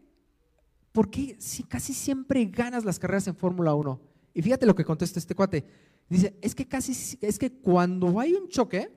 por 0.90 1.08
qué 1.08 1.36
si 1.38 1.62
casi 1.62 1.94
siempre 1.94 2.44
ganas 2.46 2.84
las 2.84 2.98
carreras 2.98 3.28
en 3.28 3.36
Fórmula 3.36 3.74
1? 3.74 4.00
Y 4.34 4.42
fíjate 4.42 4.66
lo 4.66 4.74
que 4.74 4.84
contesta 4.84 5.20
este 5.20 5.36
cuate. 5.36 5.93
Dice, 6.08 6.38
es 6.42 6.54
que 6.54 6.66
casi, 6.68 7.18
es 7.20 7.38
que 7.38 7.50
cuando 7.50 8.20
hay 8.20 8.34
un 8.34 8.48
choque, 8.48 8.92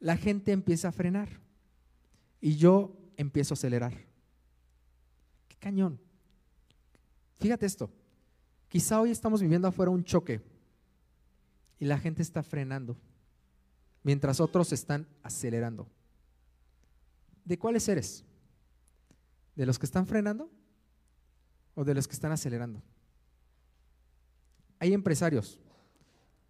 la 0.00 0.16
gente 0.16 0.52
empieza 0.52 0.88
a 0.88 0.92
frenar 0.92 1.28
y 2.40 2.56
yo 2.56 2.96
empiezo 3.16 3.54
a 3.54 3.56
acelerar. 3.56 3.94
Qué 5.48 5.56
cañón. 5.58 6.00
Fíjate 7.38 7.66
esto. 7.66 7.90
Quizá 8.68 9.00
hoy 9.00 9.10
estamos 9.10 9.40
viviendo 9.40 9.68
afuera 9.68 9.90
un 9.90 10.04
choque 10.04 10.42
y 11.78 11.84
la 11.84 11.98
gente 11.98 12.22
está 12.22 12.42
frenando, 12.42 12.96
mientras 14.02 14.40
otros 14.40 14.72
están 14.72 15.06
acelerando. 15.22 15.88
¿De 17.44 17.58
cuáles 17.58 17.88
eres? 17.88 18.24
¿De 19.54 19.64
los 19.64 19.78
que 19.78 19.86
están 19.86 20.06
frenando 20.06 20.50
o 21.74 21.84
de 21.84 21.94
los 21.94 22.06
que 22.06 22.14
están 22.14 22.32
acelerando? 22.32 22.82
Hay 24.80 24.92
empresarios 24.92 25.58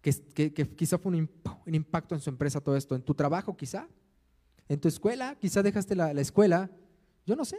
que, 0.01 0.75
quizá 0.75 0.97
fue 0.97 1.11
un, 1.11 1.29
impacto 1.75 2.15
en 2.15 2.21
su 2.21 2.29
empresa 2.29 2.61
todo 2.61 2.75
esto, 2.75 2.95
en 2.95 3.01
tu 3.01 3.13
trabajo 3.13 3.55
quizá, 3.55 3.87
en 4.67 4.79
tu 4.79 4.87
escuela, 4.87 5.35
quizá 5.35 5.61
dejaste 5.63 5.95
la 5.95 6.11
escuela, 6.11 6.69
yo 7.25 7.35
no 7.35 7.45
sé, 7.45 7.57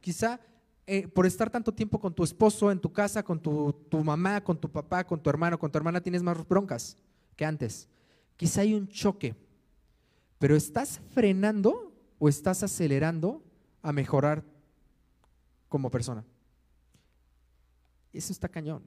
quizá 0.00 0.40
eh, 0.84 1.06
por 1.06 1.26
estar 1.26 1.48
tanto 1.48 1.72
tiempo 1.72 2.00
con 2.00 2.12
tu 2.12 2.24
esposo, 2.24 2.72
en 2.72 2.80
tu 2.80 2.92
casa, 2.92 3.22
con 3.22 3.40
tu, 3.40 3.74
mamá, 4.04 4.42
con 4.42 4.60
tu 4.60 4.68
papá, 4.68 5.04
con 5.04 5.22
tu 5.22 5.30
hermano, 5.30 5.58
con 5.58 5.70
tu 5.70 5.78
hermana, 5.78 6.00
tienes 6.00 6.22
más 6.22 6.46
broncas 6.48 6.96
que 7.36 7.44
antes. 7.44 7.88
Quizá 8.36 8.62
hay 8.62 8.74
un 8.74 8.88
choque, 8.88 9.36
pero 10.38 10.56
¿estás 10.56 11.00
frenando 11.14 11.94
o 12.18 12.28
estás 12.28 12.64
acelerando 12.64 13.44
a 13.80 13.92
mejorar 13.92 14.44
como 15.68 15.88
persona? 15.90 16.24
Eso 18.12 18.32
está 18.32 18.48
cañón. 18.48 18.82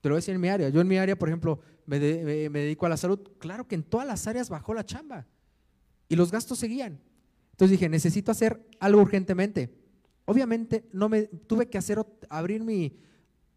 Te 0.00 0.08
lo 0.08 0.14
voy 0.14 0.18
a 0.18 0.20
decir 0.20 0.34
en 0.34 0.40
mi 0.40 0.48
área. 0.48 0.68
Yo 0.68 0.80
en 0.80 0.88
mi 0.88 0.96
área, 0.96 1.18
por 1.18 1.28
ejemplo, 1.28 1.60
me, 1.86 1.98
me 1.98 2.60
dedico 2.60 2.86
a 2.86 2.88
la 2.88 2.96
salud. 2.96 3.20
Claro 3.38 3.66
que 3.66 3.74
en 3.74 3.82
todas 3.82 4.06
las 4.06 4.26
áreas 4.26 4.48
bajó 4.48 4.74
la 4.74 4.84
chamba 4.84 5.26
y 6.08 6.16
los 6.16 6.30
gastos 6.30 6.58
seguían. 6.58 7.00
Entonces 7.52 7.72
dije, 7.72 7.88
necesito 7.88 8.30
hacer 8.30 8.64
algo 8.78 9.00
urgentemente. 9.02 9.74
Obviamente 10.24 10.88
no 10.92 11.08
me 11.08 11.22
tuve 11.22 11.68
que 11.68 11.78
hacer 11.78 12.04
abrir 12.28 12.62
mi 12.62 13.00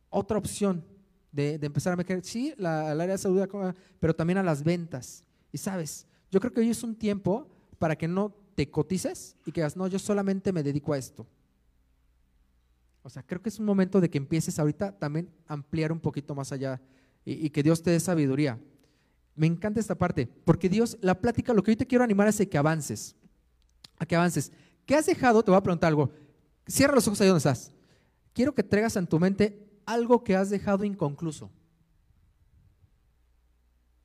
otra 0.10 0.38
opción 0.38 0.84
de, 1.32 1.60
empezar 1.62 1.94
a 1.94 1.96
mejorar, 1.96 2.24
sí, 2.24 2.54
la, 2.58 2.92
al 2.92 3.02
área 3.02 3.16
de 3.16 3.22
salud, 3.22 3.48
pero 4.00 4.16
también 4.16 4.38
a 4.38 4.44
las 4.44 4.64
ventas. 4.64 5.24
Y 5.52 5.58
sabes, 5.58 6.08
yo 6.30 6.40
creo 6.40 6.52
que 6.52 6.62
hoy 6.62 6.70
es 6.70 6.84
un 6.84 6.96
tiempo 6.96 7.48
para 7.80 7.96
que 7.96 8.08
no 8.08 8.36
te 8.56 8.70
cotices 8.70 9.36
y 9.46 9.52
que 9.52 9.62
digas, 9.62 9.78
no, 9.78 9.88
yo 9.88 10.00
solamente 10.00 10.52
me 10.52 10.64
dedico 10.64 10.94
a 10.94 10.98
esto. 10.98 11.28
O 13.04 13.10
sea, 13.10 13.24
creo 13.24 13.42
que 13.42 13.50
es 13.50 13.60
un 13.60 13.66
momento 13.66 14.00
de 14.00 14.10
que 14.10 14.18
empieces 14.18 14.60
ahorita 14.60 14.98
también 14.98 15.30
a 15.48 15.54
ampliar 15.54 15.92
un 15.92 16.00
poquito 16.00 16.36
más 16.36 16.52
allá 16.52 16.82
y, 17.26 17.50
que 17.50 17.64
Dios 17.64 17.82
te 17.82 17.92
dé 17.92 18.00
sabiduría. 18.00 18.60
Me 19.36 19.48
encanta 19.48 19.80
esta 19.80 19.96
parte, 19.96 20.28
porque 20.46 20.70
Dios, 20.70 20.98
la 21.02 21.20
plática, 21.20 21.54
lo 21.54 21.64
que 21.64 21.72
hoy 21.72 21.78
te 21.78 21.88
quiero 21.88 22.04
animar 22.04 22.28
es 22.28 22.40
a 22.40 22.46
que 22.46 22.58
avances, 22.58 23.16
a 23.98 24.06
que 24.06 24.16
avances. 24.16 24.52
¿Qué 24.86 24.96
has 24.96 25.06
dejado? 25.06 25.44
Te 25.44 25.52
voy 25.52 25.58
a 25.58 25.64
preguntar 25.64 25.88
algo. 25.88 26.12
Cierra 26.68 26.96
los 26.96 27.08
ojos 27.08 27.22
ahí 27.22 27.28
donde 27.28 27.40
estás. 27.40 27.72
Quiero 28.34 28.54
que 28.54 28.64
traigas 28.64 28.96
en 28.96 29.08
tu 29.08 29.20
mente 29.20 29.72
algo 29.86 30.24
que 30.24 30.36
has 30.36 30.50
dejado 30.50 30.84
inconcluso. 30.84 31.52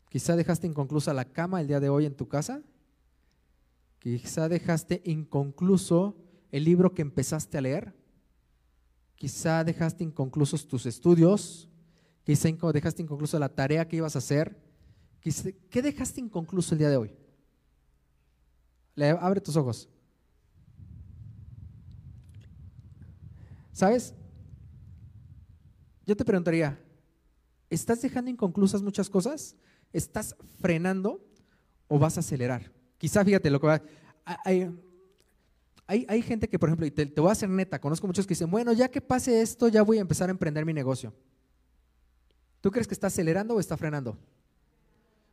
Quizá 0.08 0.36
dejaste 0.36 0.66
inconclusa 0.66 1.12
la 1.12 1.26
cama 1.26 1.60
el 1.60 1.66
día 1.66 1.80
de 1.80 1.88
hoy 1.88 2.06
en 2.06 2.14
tu 2.14 2.28
casa. 2.28 2.62
Quizá 3.98 4.48
dejaste 4.48 5.02
inconcluso 5.04 6.16
el 6.50 6.64
libro 6.64 6.94
que 6.94 7.02
empezaste 7.02 7.58
a 7.58 7.60
leer. 7.60 7.94
Quizá 9.16 9.64
dejaste 9.64 10.04
inconclusos 10.04 10.66
tus 10.66 10.86
estudios. 10.86 11.68
Quizá 12.24 12.48
dejaste 12.72 13.02
inconcluso 13.02 13.38
la 13.38 13.48
tarea 13.48 13.86
que 13.88 13.96
ibas 13.96 14.14
a 14.14 14.18
hacer. 14.18 14.56
¿Qué 15.20 15.82
dejaste 15.82 16.20
inconcluso 16.20 16.74
el 16.74 16.78
día 16.78 16.90
de 16.90 16.96
hoy? 16.96 17.10
abre 19.20 19.40
tus 19.40 19.56
ojos. 19.56 19.88
¿Sabes? 23.72 24.14
yo 26.06 26.16
te 26.16 26.24
preguntaría, 26.24 26.78
¿estás 27.68 28.00
dejando 28.00 28.30
inconclusas 28.30 28.80
muchas 28.80 29.10
cosas? 29.10 29.56
¿Estás 29.92 30.36
frenando 30.60 31.20
o 31.88 31.98
vas 31.98 32.16
a 32.16 32.20
acelerar? 32.20 32.72
Quizá, 32.96 33.24
fíjate, 33.24 33.50
lo 33.50 33.60
que 33.60 33.66
va, 33.66 33.82
hay, 34.44 34.70
hay, 35.86 36.22
gente 36.22 36.48
que, 36.48 36.58
por 36.58 36.68
ejemplo, 36.68 36.86
y 36.86 36.90
te, 36.90 37.06
te 37.06 37.20
voy 37.20 37.28
a 37.28 37.32
hacer 37.32 37.48
neta, 37.48 37.80
conozco 37.80 38.06
muchos 38.06 38.26
que 38.26 38.32
dicen, 38.32 38.50
bueno, 38.50 38.72
ya 38.72 38.88
que 38.90 39.00
pase 39.00 39.40
esto, 39.40 39.68
ya 39.68 39.82
voy 39.82 39.98
a 39.98 40.00
empezar 40.00 40.28
a 40.28 40.32
emprender 40.32 40.64
mi 40.64 40.72
negocio. 40.72 41.14
¿Tú 42.60 42.72
crees 42.72 42.88
que 42.88 42.94
está 42.94 43.06
acelerando 43.06 43.54
o 43.54 43.60
está 43.60 43.76
frenando? 43.76 44.18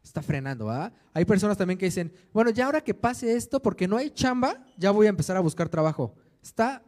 Está 0.03 0.21
frenando, 0.21 0.69
¿ah? 0.69 0.91
Hay 1.13 1.25
personas 1.25 1.57
también 1.57 1.79
que 1.79 1.85
dicen, 1.85 2.13
bueno, 2.33 2.51
ya 2.51 2.65
ahora 2.65 2.81
que 2.81 2.93
pase 2.93 3.35
esto, 3.35 3.61
porque 3.61 3.87
no 3.87 3.97
hay 3.97 4.11
chamba, 4.11 4.63
ya 4.77 4.91
voy 4.91 5.07
a 5.07 5.09
empezar 5.09 5.37
a 5.37 5.39
buscar 5.39 5.69
trabajo. 5.69 6.13
¿Está 6.43 6.83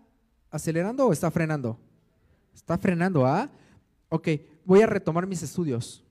acelerando 0.52 1.08
o 1.08 1.14
está 1.14 1.32
frenando? 1.32 1.80
Está 2.54 2.78
frenando, 2.78 3.26
¿ah? 3.26 3.50
Ok, 4.10 4.28
voy 4.66 4.82
a 4.82 4.88
retomar 4.88 5.26
mis 5.26 5.42
estudios. 5.42 6.04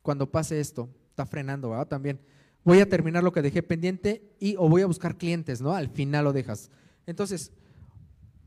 Cuando 0.00 0.30
pase 0.30 0.60
esto, 0.60 0.88
está 1.10 1.26
frenando, 1.26 1.74
¿ah? 1.74 1.84
También. 1.84 2.20
Voy 2.64 2.80
a 2.80 2.88
terminar 2.88 3.22
lo 3.22 3.32
que 3.32 3.42
dejé 3.42 3.62
pendiente 3.62 4.22
y 4.40 4.56
o 4.56 4.68
voy 4.68 4.82
a 4.82 4.86
buscar 4.86 5.16
clientes, 5.16 5.60
¿no? 5.60 5.74
Al 5.74 5.90
final 5.90 6.24
lo 6.24 6.32
dejas. 6.32 6.70
Entonces, 7.06 7.52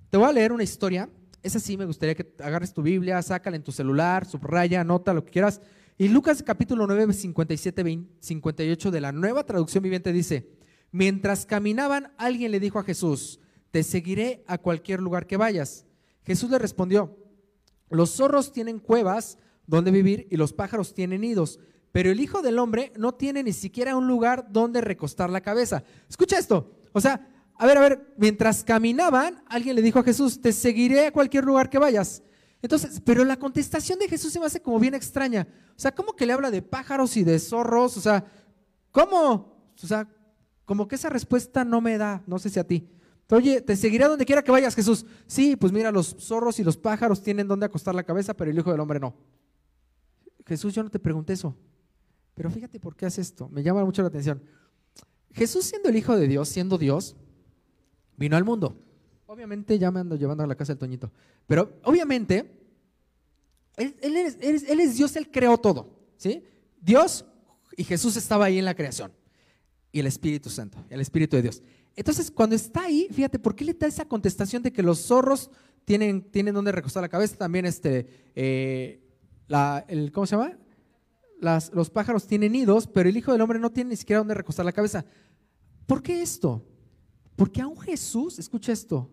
te 0.09 0.17
voy 0.17 0.27
a 0.27 0.33
leer 0.33 0.51
una 0.51 0.63
historia. 0.63 1.09
Esa 1.43 1.59
sí 1.59 1.77
me 1.77 1.86
gustaría 1.86 2.15
que 2.15 2.33
agarres 2.39 2.74
tu 2.74 2.81
Biblia, 2.81 3.21
sácala 3.21 3.55
en 3.55 3.63
tu 3.63 3.71
celular, 3.71 4.25
subraya, 4.25 4.81
anota 4.81 5.13
lo 5.13 5.24
que 5.24 5.31
quieras. 5.31 5.62
Y 6.00 6.07
Lucas 6.09 6.43
capítulo 6.43 6.88
9, 6.88 7.13
57, 7.13 8.07
58 8.19 8.91
de 8.91 9.01
la 9.01 9.12
nueva 9.12 9.45
traducción 9.45 9.83
viviente 9.83 10.12
dice, 10.12 10.50
mientras 10.91 11.45
caminaban, 11.45 12.12
alguien 12.17 12.51
le 12.51 12.59
dijo 12.59 12.79
a 12.79 12.83
Jesús, 12.83 13.39
te 13.71 13.83
seguiré 13.83 14.43
a 14.47 14.57
cualquier 14.57 15.01
lugar 15.01 15.27
que 15.27 15.38
vayas. 15.38 15.86
Jesús 16.24 16.50
le 16.50 16.59
respondió, 16.59 17.17
los 17.89 18.12
zorros 18.12 18.51
tienen 18.51 18.79
cuevas 18.79 19.38
donde 19.65 19.91
vivir 19.91 20.27
y 20.29 20.38
los 20.38 20.53
pájaros 20.53 20.93
tienen 20.93 21.21
nidos, 21.21 21.59
pero 21.98 22.12
el 22.12 22.20
Hijo 22.20 22.44
del 22.44 22.60
Hombre 22.60 22.94
no 22.96 23.16
tiene 23.16 23.42
ni 23.42 23.54
siquiera 23.54 23.96
un 23.96 24.06
lugar 24.06 24.46
donde 24.51 24.82
recostar 24.82 25.32
la 25.32 25.42
cabeza. 25.42 25.84
Escucha 26.08 26.38
esto, 26.38 26.77
o 26.94 27.01
sea, 27.01 27.27
a 27.56 27.66
ver, 27.66 27.75
a 27.75 27.82
ver, 27.82 28.13
mientras 28.18 28.63
caminaban, 28.63 29.42
alguien 29.48 29.75
le 29.75 29.82
dijo 29.82 29.98
a 29.98 30.04
Jesús, 30.04 30.39
te 30.39 30.54
seguiré 30.54 31.08
a 31.08 31.12
cualquier 31.12 31.44
lugar 31.44 31.72
que 31.72 31.80
vayas. 31.80 32.22
Entonces, 32.62 33.01
pero 33.04 33.25
la 33.25 33.39
contestación 33.39 33.98
de 33.98 34.08
Jesús 34.08 34.32
se 34.32 34.39
me 34.39 34.46
hace 34.46 34.62
como 34.62 34.80
bien 34.80 34.94
extraña. 34.94 35.48
O 35.75 35.80
sea, 35.80 35.92
¿cómo 35.92 36.16
que 36.16 36.27
le 36.27 36.34
habla 36.34 36.51
de 36.51 36.62
pájaros 36.62 37.18
y 37.18 37.24
de 37.24 37.39
zorros? 37.39 37.98
O 37.98 38.01
sea, 38.01 38.24
¿cómo? 38.92 39.74
O 39.84 39.88
sea, 39.88 40.08
como 40.66 40.88
que 40.88 40.94
esa 40.94 41.10
respuesta 41.10 41.66
no 41.66 41.82
me 41.82 41.98
da, 41.98 42.22
no 42.27 42.38
sé 42.38 42.51
si 42.51 42.60
a 42.60 42.63
ti. 42.63 42.88
Oye, 43.32 43.60
te 43.62 43.75
seguiré 43.75 44.04
a 44.04 44.10
donde 44.10 44.25
quiera 44.27 44.44
que 44.44 44.51
vayas, 44.51 44.75
Jesús. 44.75 45.04
Sí, 45.25 45.56
pues 45.56 45.72
mira, 45.72 45.92
los 45.92 46.16
zorros 46.20 46.60
y 46.60 46.63
los 46.63 46.77
pájaros 46.77 47.24
tienen 47.24 47.48
donde 47.48 47.66
acostar 47.66 47.96
la 47.96 48.04
cabeza, 48.04 48.36
pero 48.36 48.51
el 48.51 48.60
Hijo 48.60 48.70
del 48.72 48.82
Hombre 48.82 49.00
no. 49.00 49.16
Jesús, 50.46 50.75
yo 50.75 50.84
no 50.84 50.92
te 50.92 51.00
pregunté 51.00 51.34
eso. 51.34 51.58
Pero 52.38 52.51
fíjate 52.51 52.79
por 52.79 52.96
qué 52.96 53.08
hace 53.08 53.20
esto. 53.20 53.50
Me 53.50 53.63
llama 53.63 53.84
mucho 53.84 54.03
la 54.03 54.10
atención. 54.10 54.39
Jesús 55.34 55.65
siendo 55.65 55.89
el 55.89 55.96
Hijo 55.96 56.15
de 56.15 56.27
Dios, 56.27 56.48
siendo 56.48 56.77
Dios, 56.77 57.15
vino 58.15 58.38
al 58.38 58.44
mundo. 58.44 58.79
Obviamente 59.25 59.77
ya 59.79 59.89
me 59.89 60.01
ando 60.01 60.15
llevando 60.15 60.44
a 60.44 60.48
la 60.48 60.53
casa 60.56 60.74
del 60.74 60.77
Toñito. 60.77 61.12
Pero 61.48 61.79
obviamente, 61.84 62.51
él, 63.75 63.96
es, 64.01 64.38
él, 64.39 64.79
es, 64.79 64.98
Dios, 64.98 65.15
Él 65.15 65.32
creó 65.32 65.58
todo. 65.58 65.89
¿sí? 66.15 66.44
Dios 66.79 67.25
y 67.75 67.84
Jesús 67.84 68.15
estaba 68.15 68.46
ahí 68.46 68.60
en 68.60 68.65
la 68.65 68.75
creación. 68.75 69.12
Y 69.91 70.00
el 70.00 70.06
Espíritu 70.06 70.51
Santo, 70.51 70.77
el 70.91 71.01
Espíritu 71.01 71.38
de 71.38 71.41
Dios. 71.41 71.63
Entonces, 71.96 72.29
cuando 72.29 72.56
está 72.56 72.84
ahí, 72.84 73.08
fíjate, 73.12 73.39
¿por 73.39 73.56
qué 73.56 73.65
le 73.65 73.74
da 73.74 73.88
esa 73.88 74.06
contestación 74.06 74.62
de 74.62 74.72
que 74.72 74.84
los 74.84 75.00
zorros 75.00 75.50
tienen, 75.86 76.22
tienen 76.22 76.53
donde 76.53 76.72
recostar 76.72 77.01
la 77.01 77.10
cabeza? 77.10 77.36
También 77.36 77.65
este, 77.65 78.08
eh, 78.36 79.01
¿cómo 80.13 80.27
se 80.27 80.36
llama? 80.36 80.56
Los 81.39 81.89
pájaros 81.89 82.25
tienen 82.27 82.53
nidos, 82.53 82.88
pero 82.88 83.10
el 83.10 83.17
Hijo 83.17 83.32
del 83.32 83.41
Hombre 83.41 83.60
no 83.60 83.72
tiene 83.72 83.91
ni 83.91 83.96
siquiera 83.96 84.20
donde 84.20 84.34
recostar 84.34 84.65
la 84.65 84.72
cabeza. 84.72 85.06
¿Por 85.86 86.01
qué 86.01 86.22
esto? 86.22 86.65
Porque 87.36 87.62
aún 87.62 87.79
Jesús, 87.79 88.39
escucha 88.39 88.72
esto, 88.72 89.12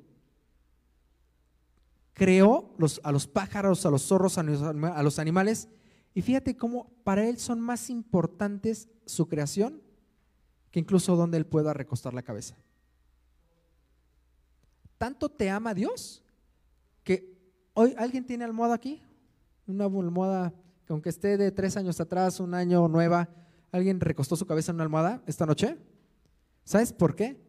creó 2.14 2.74
a 3.02 3.12
los 3.12 3.26
pájaros, 3.26 3.84
a 3.84 3.90
los 3.90 4.02
zorros, 4.02 4.38
a 4.38 4.42
los, 4.42 4.62
a 4.62 5.02
los 5.02 5.18
animales, 5.18 5.68
y 6.14 6.22
fíjate 6.22 6.56
cómo 6.56 6.90
para 7.04 7.28
Él 7.28 7.38
son 7.38 7.60
más 7.60 7.90
importantes 7.90 8.88
su 9.04 9.28
creación 9.28 9.82
que 10.70 10.80
incluso 10.80 11.16
donde 11.16 11.36
Él 11.36 11.46
pueda 11.46 11.74
recostar 11.74 12.14
la 12.14 12.22
cabeza 12.22 12.56
tanto 15.04 15.28
te 15.28 15.50
ama 15.50 15.74
Dios 15.74 16.22
que 17.02 17.38
hoy 17.74 17.94
alguien 17.98 18.24
tiene 18.24 18.44
almohada 18.44 18.74
aquí, 18.74 19.02
una 19.66 19.84
almohada 19.84 20.54
aunque 20.92 21.08
esté 21.08 21.36
de 21.36 21.50
tres 21.52 21.76
años 21.76 22.00
atrás, 22.00 22.40
un 22.40 22.54
año 22.54 22.88
nueva, 22.88 23.28
alguien 23.72 24.00
recostó 24.00 24.36
su 24.36 24.46
cabeza 24.46 24.70
en 24.70 24.76
una 24.76 24.84
almohada 24.84 25.22
esta 25.26 25.46
noche. 25.46 25.76
¿Sabes 26.64 26.92
por 26.92 27.14
qué? 27.16 27.40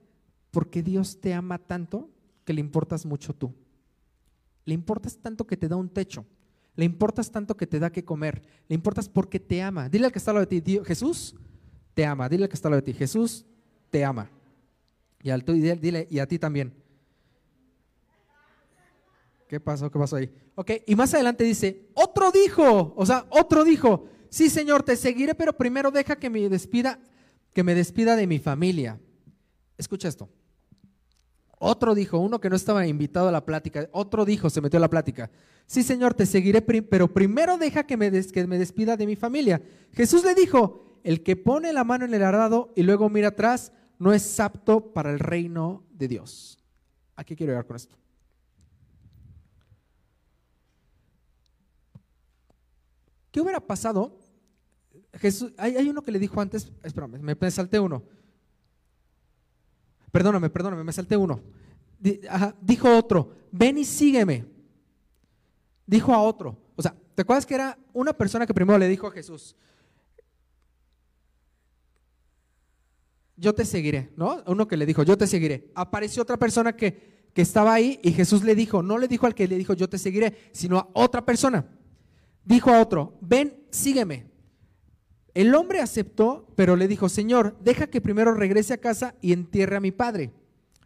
Porque 0.51 0.81
Dios 0.81 1.19
te 1.19 1.33
ama 1.33 1.57
tanto 1.57 2.09
que 2.43 2.53
le 2.53 2.61
importas 2.61 3.05
mucho 3.05 3.33
tú. 3.33 3.53
Le 4.65 4.73
importas 4.73 5.17
tanto 5.17 5.45
que 5.45 5.57
te 5.57 5.67
da 5.67 5.75
un 5.75 5.89
techo. 5.89 6.25
Le 6.75 6.85
importas 6.85 7.31
tanto 7.31 7.55
que 7.55 7.67
te 7.67 7.79
da 7.79 7.91
que 7.91 8.03
comer. 8.03 8.41
Le 8.67 8.75
importas 8.75 9.07
porque 9.07 9.39
te 9.39 9.61
ama. 9.61 9.87
Dile 9.89 10.05
al 10.05 10.11
que 10.11 10.19
está 10.19 10.31
al 10.31 10.35
lado 10.35 10.47
de 10.47 10.61
ti, 10.61 10.79
Jesús 10.83 11.35
te 11.93 12.05
ama. 12.05 12.27
Dile 12.27 12.43
al 12.43 12.49
que 12.49 12.55
está 12.55 12.67
al 12.67 12.73
lado 12.73 12.81
de 12.81 12.91
ti, 12.91 12.97
Jesús 12.97 13.45
te 13.89 14.03
ama. 14.03 14.29
Y, 15.21 15.29
al, 15.29 15.43
dile, 15.43 16.07
y 16.09 16.19
a 16.19 16.27
ti 16.27 16.37
también. 16.37 16.73
¿Qué 19.47 19.59
pasó? 19.59 19.91
¿Qué 19.91 19.99
pasó 19.99 20.15
ahí? 20.15 20.31
Ok, 20.55 20.71
y 20.87 20.95
más 20.95 21.13
adelante 21.13 21.43
dice, 21.43 21.89
otro 21.93 22.31
dijo, 22.31 22.93
o 22.95 23.05
sea, 23.05 23.25
otro 23.29 23.63
dijo, 23.63 24.07
sí 24.29 24.49
Señor, 24.49 24.83
te 24.83 24.95
seguiré, 24.95 25.35
pero 25.35 25.53
primero 25.53 25.91
deja 25.91 26.15
que 26.15 26.29
me 26.29 26.49
despida, 26.49 26.99
que 27.53 27.63
me 27.63 27.75
despida 27.75 28.15
de 28.15 28.27
mi 28.27 28.39
familia. 28.39 28.99
Escucha 29.77 30.07
esto. 30.07 30.29
Otro 31.59 31.95
dijo, 31.95 32.17
uno 32.17 32.39
que 32.41 32.49
no 32.49 32.55
estaba 32.55 32.85
invitado 32.85 33.29
a 33.29 33.31
la 33.31 33.45
plática, 33.45 33.87
otro 33.91 34.25
dijo, 34.25 34.49
se 34.49 34.61
metió 34.61 34.77
a 34.77 34.81
la 34.81 34.89
plática, 34.89 35.29
sí 35.67 35.83
Señor, 35.83 36.13
te 36.13 36.25
seguiré, 36.25 36.61
pero 36.61 37.13
primero 37.13 37.57
deja 37.57 37.85
que 37.85 37.97
me, 37.97 38.11
que 38.11 38.47
me 38.47 38.57
despida 38.57 38.97
de 38.97 39.05
mi 39.05 39.15
familia. 39.15 39.61
Jesús 39.93 40.25
le 40.25 40.35
dijo, 40.35 40.99
el 41.03 41.23
que 41.23 41.35
pone 41.35 41.71
la 41.71 41.83
mano 41.83 42.05
en 42.05 42.13
el 42.13 42.23
arado 42.23 42.73
y 42.75 42.83
luego 42.83 43.09
mira 43.09 43.29
atrás, 43.29 43.71
no 43.99 44.11
es 44.11 44.39
apto 44.39 44.91
para 44.91 45.11
el 45.11 45.19
reino 45.19 45.83
de 45.91 46.07
Dios. 46.07 46.57
¿A 47.15 47.23
qué 47.23 47.35
quiero 47.35 47.51
llegar 47.51 47.65
con 47.65 47.75
esto? 47.75 47.95
¿Qué 53.35 53.41
hubiera 53.41 53.59
pasado? 53.59 54.17
Jesús, 55.15 55.51
hay, 55.57 55.89
uno 55.89 56.01
que 56.01 56.09
le 56.09 56.19
dijo 56.19 56.39
antes, 56.39 56.71
espérame, 56.81 57.19
me, 57.19 57.51
salté 57.51 57.77
uno. 57.77 58.01
Perdóname, 60.09 60.49
perdóname, 60.49 60.85
me 60.85 60.93
salté 60.93 61.17
uno. 61.17 61.41
dijo 62.61 62.97
otro, 62.97 63.35
ven 63.51 63.77
y 63.77 63.83
sígueme. 63.83 64.45
Dijo 65.85 66.13
a 66.13 66.21
otro. 66.21 66.57
O 66.77 66.81
sea, 66.81 66.95
¿te 67.13 67.23
acuerdas 67.23 67.45
que 67.45 67.55
era 67.55 67.77
una 67.91 68.13
persona 68.13 68.47
que 68.47 68.53
primero 68.53 68.79
le 68.79 68.87
dijo 68.87 69.07
a 69.07 69.11
Jesús, 69.11 69.57
yo 73.35 73.53
te 73.53 73.65
seguiré, 73.65 74.13
¿no? 74.15 74.43
Uno 74.47 74.65
que 74.65 74.77
le 74.77 74.85
dijo, 74.85 75.03
yo 75.03 75.17
te 75.17 75.27
seguiré. 75.27 75.73
Apareció 75.75 76.23
otra 76.23 76.37
persona 76.37 76.77
que, 76.77 77.31
que 77.33 77.41
estaba 77.41 77.73
ahí 77.73 77.99
y 78.01 78.13
Jesús 78.13 78.45
le 78.45 78.55
dijo, 78.55 78.81
no 78.81 78.97
le 78.97 79.09
dijo 79.09 79.25
al 79.25 79.35
que 79.35 79.45
le 79.45 79.57
dijo, 79.57 79.73
yo 79.73 79.89
te 79.89 79.97
seguiré, 79.97 80.49
sino 80.53 80.79
a 80.79 80.89
otra 80.93 81.25
persona 81.25 81.67
dijo 82.45 82.69
a 82.69 82.81
otro, 82.81 83.17
ven, 83.21 83.65
sígueme. 83.71 84.27
El 85.33 85.53
hombre 85.53 85.81
aceptó, 85.81 86.47
pero 86.55 86.77
le 86.77 86.87
dijo, 86.87 87.09
Señor, 87.09 87.57
deja 87.61 87.87
que 87.87 87.99
primero 87.99 88.33
regrese 88.33 88.73
a 88.73 88.77
casa 88.77 89.15
y 89.21 89.33
entierre 89.33 89.75
a 89.75 89.81
mi 89.81 89.91
padre. 89.91 90.31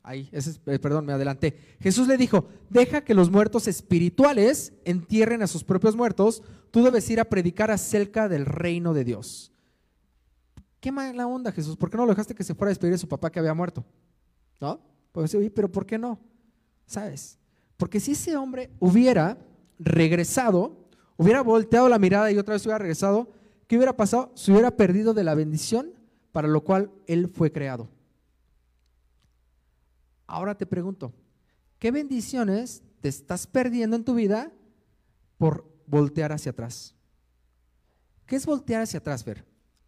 Ahí, 0.01 0.27
eh, 0.31 0.79
perdón, 0.79 1.05
me 1.05 1.13
adelanté. 1.13 1.55
Jesús 1.79 2.07
le 2.07 2.17
dijo, 2.17 2.47
deja 2.69 3.01
que 3.01 3.13
los 3.13 3.29
muertos 3.29 3.67
espirituales 3.67 4.73
entierren 4.85 5.43
a 5.43 5.47
sus 5.47 5.63
propios 5.63 5.95
muertos, 5.95 6.41
tú 6.71 6.81
debes 6.83 7.07
ir 7.11 7.19
a 7.19 7.25
predicar 7.25 7.69
acerca 7.69 8.27
del 8.27 8.47
reino 8.47 8.95
de 8.95 9.03
Dios. 9.03 9.51
Qué 10.79 10.91
mala 10.91 11.27
onda, 11.27 11.51
Jesús, 11.51 11.75
¿por 11.75 11.91
qué 11.91 11.97
no 11.97 12.05
lo 12.05 12.13
dejaste 12.13 12.33
que 12.33 12.43
se 12.43 12.55
fuera 12.55 12.69
a 12.69 12.71
despedir 12.71 12.93
de 12.93 12.97
su 12.97 13.07
papá 13.07 13.29
que 13.29 13.39
había 13.39 13.53
muerto? 13.53 13.85
¿No? 14.59 14.81
Pues 15.11 15.29
sí, 15.29 15.49
pero 15.49 15.71
¿por 15.71 15.85
qué 15.85 15.99
no? 15.99 16.19
¿Sabes? 16.85 17.37
Porque 17.77 17.99
si 17.99 18.13
ese 18.13 18.35
hombre 18.35 18.71
hubiera 18.79 19.37
regresado, 19.77 20.88
hubiera 21.19 21.41
volteado 21.41 21.89
la 21.89 21.99
mirada 21.99 22.31
y 22.31 22.37
otra 22.37 22.53
vez 22.53 22.65
hubiera 22.65 22.77
regresado, 22.77 23.29
¿qué 23.67 23.75
hubiera 23.75 23.97
pasado? 23.97 24.31
Se 24.35 24.53
hubiera 24.53 24.71
perdido 24.77 25.13
de 25.13 25.25
la 25.25 25.35
bendición 25.35 25.91
para 26.31 26.47
lo 26.47 26.63
cual 26.63 26.91
él 27.07 27.27
fue 27.27 27.51
creado. 27.51 27.89
Ahora 30.27 30.55
te 30.55 30.65
pregunto, 30.65 31.11
¿qué 31.77 31.91
bendiciones 31.91 32.83
te 33.01 33.09
estás 33.09 33.47
perdiendo 33.47 33.97
en 33.97 34.05
tu 34.05 34.15
vida 34.15 34.53
por 35.37 35.69
voltear 35.87 36.31
hacia 36.31 36.53
atrás? 36.53 36.95
¿Qué 38.25 38.37
es 38.37 38.45
voltear 38.45 38.83
hacia 38.83 38.99
atrás, 38.99 39.25
Ver? 39.25 39.43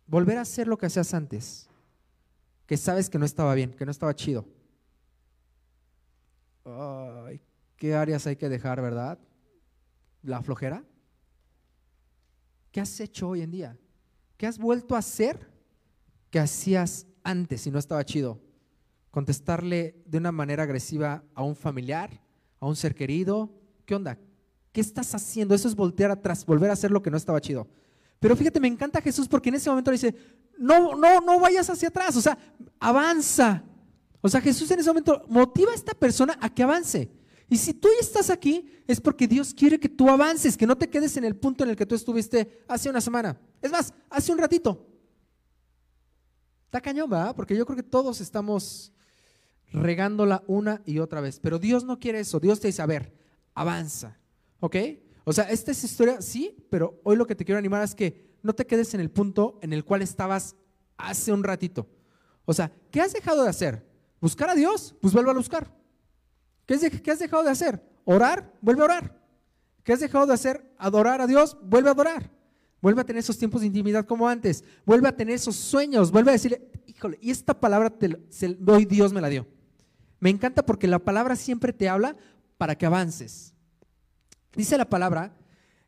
Volver 0.07 0.37
a 0.37 0.41
hacer 0.41 0.67
lo 0.67 0.77
que 0.77 0.87
hacías 0.87 1.13
antes, 1.13 1.69
que 2.65 2.75
sabes 2.75 3.09
que 3.09 3.17
no 3.17 3.23
estaba 3.23 3.55
bien, 3.55 3.71
que 3.71 3.85
no 3.85 3.91
estaba 3.91 4.13
chido. 4.13 4.45
¿Qué 7.77 7.95
áreas 7.95 8.27
hay 8.27 8.35
que 8.35 8.49
dejar, 8.49 8.81
verdad? 8.81 9.17
¿La 10.23 10.41
flojera? 10.41 10.83
¿Qué 12.71 12.79
has 12.79 12.99
hecho 12.99 13.29
hoy 13.29 13.41
en 13.41 13.51
día? 13.51 13.77
¿Qué 14.37 14.47
has 14.47 14.57
vuelto 14.57 14.95
a 14.95 14.99
hacer 14.99 15.51
que 16.29 16.39
hacías 16.39 17.05
antes 17.23 17.67
y 17.67 17.71
no 17.71 17.77
estaba 17.77 18.05
chido? 18.05 18.41
Contestarle 19.11 20.01
de 20.05 20.17
una 20.17 20.31
manera 20.31 20.63
agresiva 20.63 21.23
a 21.35 21.43
un 21.43 21.55
familiar, 21.55 22.21
a 22.59 22.67
un 22.67 22.77
ser 22.77 22.95
querido. 22.95 23.53
¿Qué 23.85 23.93
onda? 23.93 24.17
¿Qué 24.71 24.79
estás 24.79 25.13
haciendo? 25.13 25.53
Eso 25.53 25.67
es 25.67 25.75
voltear 25.75 26.11
atrás, 26.11 26.45
volver 26.45 26.69
a 26.69 26.73
hacer 26.73 26.91
lo 26.91 27.01
que 27.01 27.11
no 27.11 27.17
estaba 27.17 27.41
chido. 27.41 27.67
Pero 28.19 28.37
fíjate, 28.37 28.59
me 28.61 28.69
encanta 28.69 29.01
Jesús 29.01 29.27
porque 29.27 29.49
en 29.49 29.55
ese 29.55 29.69
momento 29.69 29.91
le 29.91 29.95
dice, 29.95 30.15
no, 30.57 30.95
no, 30.95 31.19
no 31.19 31.39
vayas 31.39 31.69
hacia 31.69 31.89
atrás, 31.89 32.15
o 32.15 32.21
sea, 32.21 32.37
avanza. 32.79 33.63
O 34.21 34.29
sea, 34.29 34.39
Jesús 34.39 34.71
en 34.71 34.79
ese 34.79 34.89
momento 34.89 35.25
motiva 35.27 35.71
a 35.71 35.75
esta 35.75 35.93
persona 35.93 36.37
a 36.39 36.47
que 36.47 36.63
avance. 36.63 37.11
Y 37.51 37.57
si 37.57 37.73
tú 37.73 37.89
estás 37.99 38.29
aquí, 38.29 38.71
es 38.87 39.01
porque 39.01 39.27
Dios 39.27 39.53
quiere 39.53 39.77
que 39.77 39.89
tú 39.89 40.09
avances, 40.09 40.55
que 40.55 40.65
no 40.65 40.77
te 40.77 40.89
quedes 40.89 41.17
en 41.17 41.25
el 41.25 41.35
punto 41.35 41.65
en 41.65 41.69
el 41.69 41.75
que 41.75 41.85
tú 41.85 41.95
estuviste 41.95 42.63
hace 42.65 42.89
una 42.89 43.01
semana. 43.01 43.37
Es 43.61 43.69
más, 43.69 43.93
hace 44.09 44.31
un 44.31 44.37
ratito. 44.37 44.87
Está 46.67 46.79
cañón, 46.79 47.09
¿verdad? 47.09 47.35
Porque 47.35 47.57
yo 47.57 47.65
creo 47.65 47.75
que 47.75 47.83
todos 47.83 48.21
estamos 48.21 48.93
regándola 49.73 50.45
una 50.47 50.81
y 50.85 50.99
otra 50.99 51.19
vez. 51.19 51.41
Pero 51.41 51.59
Dios 51.59 51.83
no 51.83 51.99
quiere 51.99 52.21
eso. 52.21 52.39
Dios 52.39 52.61
te 52.61 52.67
dice, 52.67 52.83
a 52.83 52.85
ver, 52.85 53.13
avanza. 53.53 54.17
¿Ok? 54.61 54.77
O 55.25 55.33
sea, 55.33 55.43
esta 55.51 55.71
es 55.71 55.83
historia, 55.83 56.21
sí, 56.21 56.55
pero 56.69 57.01
hoy 57.03 57.17
lo 57.17 57.27
que 57.27 57.35
te 57.35 57.43
quiero 57.43 57.59
animar 57.59 57.83
es 57.83 57.93
que 57.93 58.31
no 58.43 58.53
te 58.53 58.65
quedes 58.65 58.93
en 58.93 59.01
el 59.01 59.11
punto 59.11 59.59
en 59.61 59.73
el 59.73 59.83
cual 59.83 60.01
estabas 60.01 60.55
hace 60.95 61.33
un 61.33 61.43
ratito. 61.43 61.85
O 62.45 62.53
sea, 62.53 62.71
¿qué 62.91 63.01
has 63.01 63.11
dejado 63.11 63.43
de 63.43 63.49
hacer? 63.49 63.85
¿Buscar 64.21 64.49
a 64.49 64.55
Dios? 64.55 64.95
Pues 65.01 65.13
vuelve 65.13 65.31
a 65.31 65.33
buscar. 65.33 65.80
¿Qué 66.65 67.11
has 67.11 67.19
dejado 67.19 67.43
de 67.43 67.49
hacer? 67.49 67.83
¿Orar? 68.05 68.53
Vuelve 68.61 68.81
a 68.81 68.85
orar. 68.85 69.21
¿Qué 69.83 69.93
has 69.93 69.99
dejado 69.99 70.25
de 70.25 70.33
hacer? 70.33 70.73
Adorar 70.77 71.21
a 71.21 71.27
Dios, 71.27 71.57
vuelve 71.63 71.89
a 71.89 71.93
adorar. 71.93 72.31
Vuelve 72.81 73.01
a 73.01 73.05
tener 73.05 73.19
esos 73.19 73.37
tiempos 73.37 73.61
de 73.61 73.67
intimidad 73.67 74.05
como 74.05 74.27
antes. 74.27 74.63
Vuelve 74.85 75.07
a 75.07 75.15
tener 75.15 75.35
esos 75.35 75.55
sueños. 75.55 76.11
Vuelve 76.11 76.31
a 76.31 76.33
decirle, 76.33 76.69
híjole, 76.87 77.17
y 77.21 77.29
esta 77.29 77.59
palabra 77.59 77.93
hoy 78.67 78.85
Dios 78.85 79.13
me 79.13 79.21
la 79.21 79.29
dio. 79.29 79.47
Me 80.19 80.29
encanta 80.29 80.65
porque 80.65 80.87
la 80.87 80.99
palabra 80.99 81.35
siempre 81.35 81.73
te 81.73 81.89
habla 81.89 82.15
para 82.57 82.75
que 82.75 82.85
avances. 82.85 83.53
Dice 84.55 84.77
la 84.77 84.89
palabra, 84.89 85.35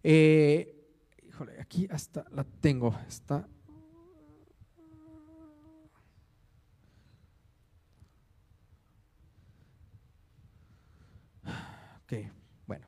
eh, 0.03 0.75
híjole, 1.27 1.60
aquí 1.60 1.88
hasta 1.92 2.25
la 2.32 2.44
tengo, 2.44 2.98
está. 3.08 3.48
Ok, 12.03 12.13
bueno. 12.67 12.88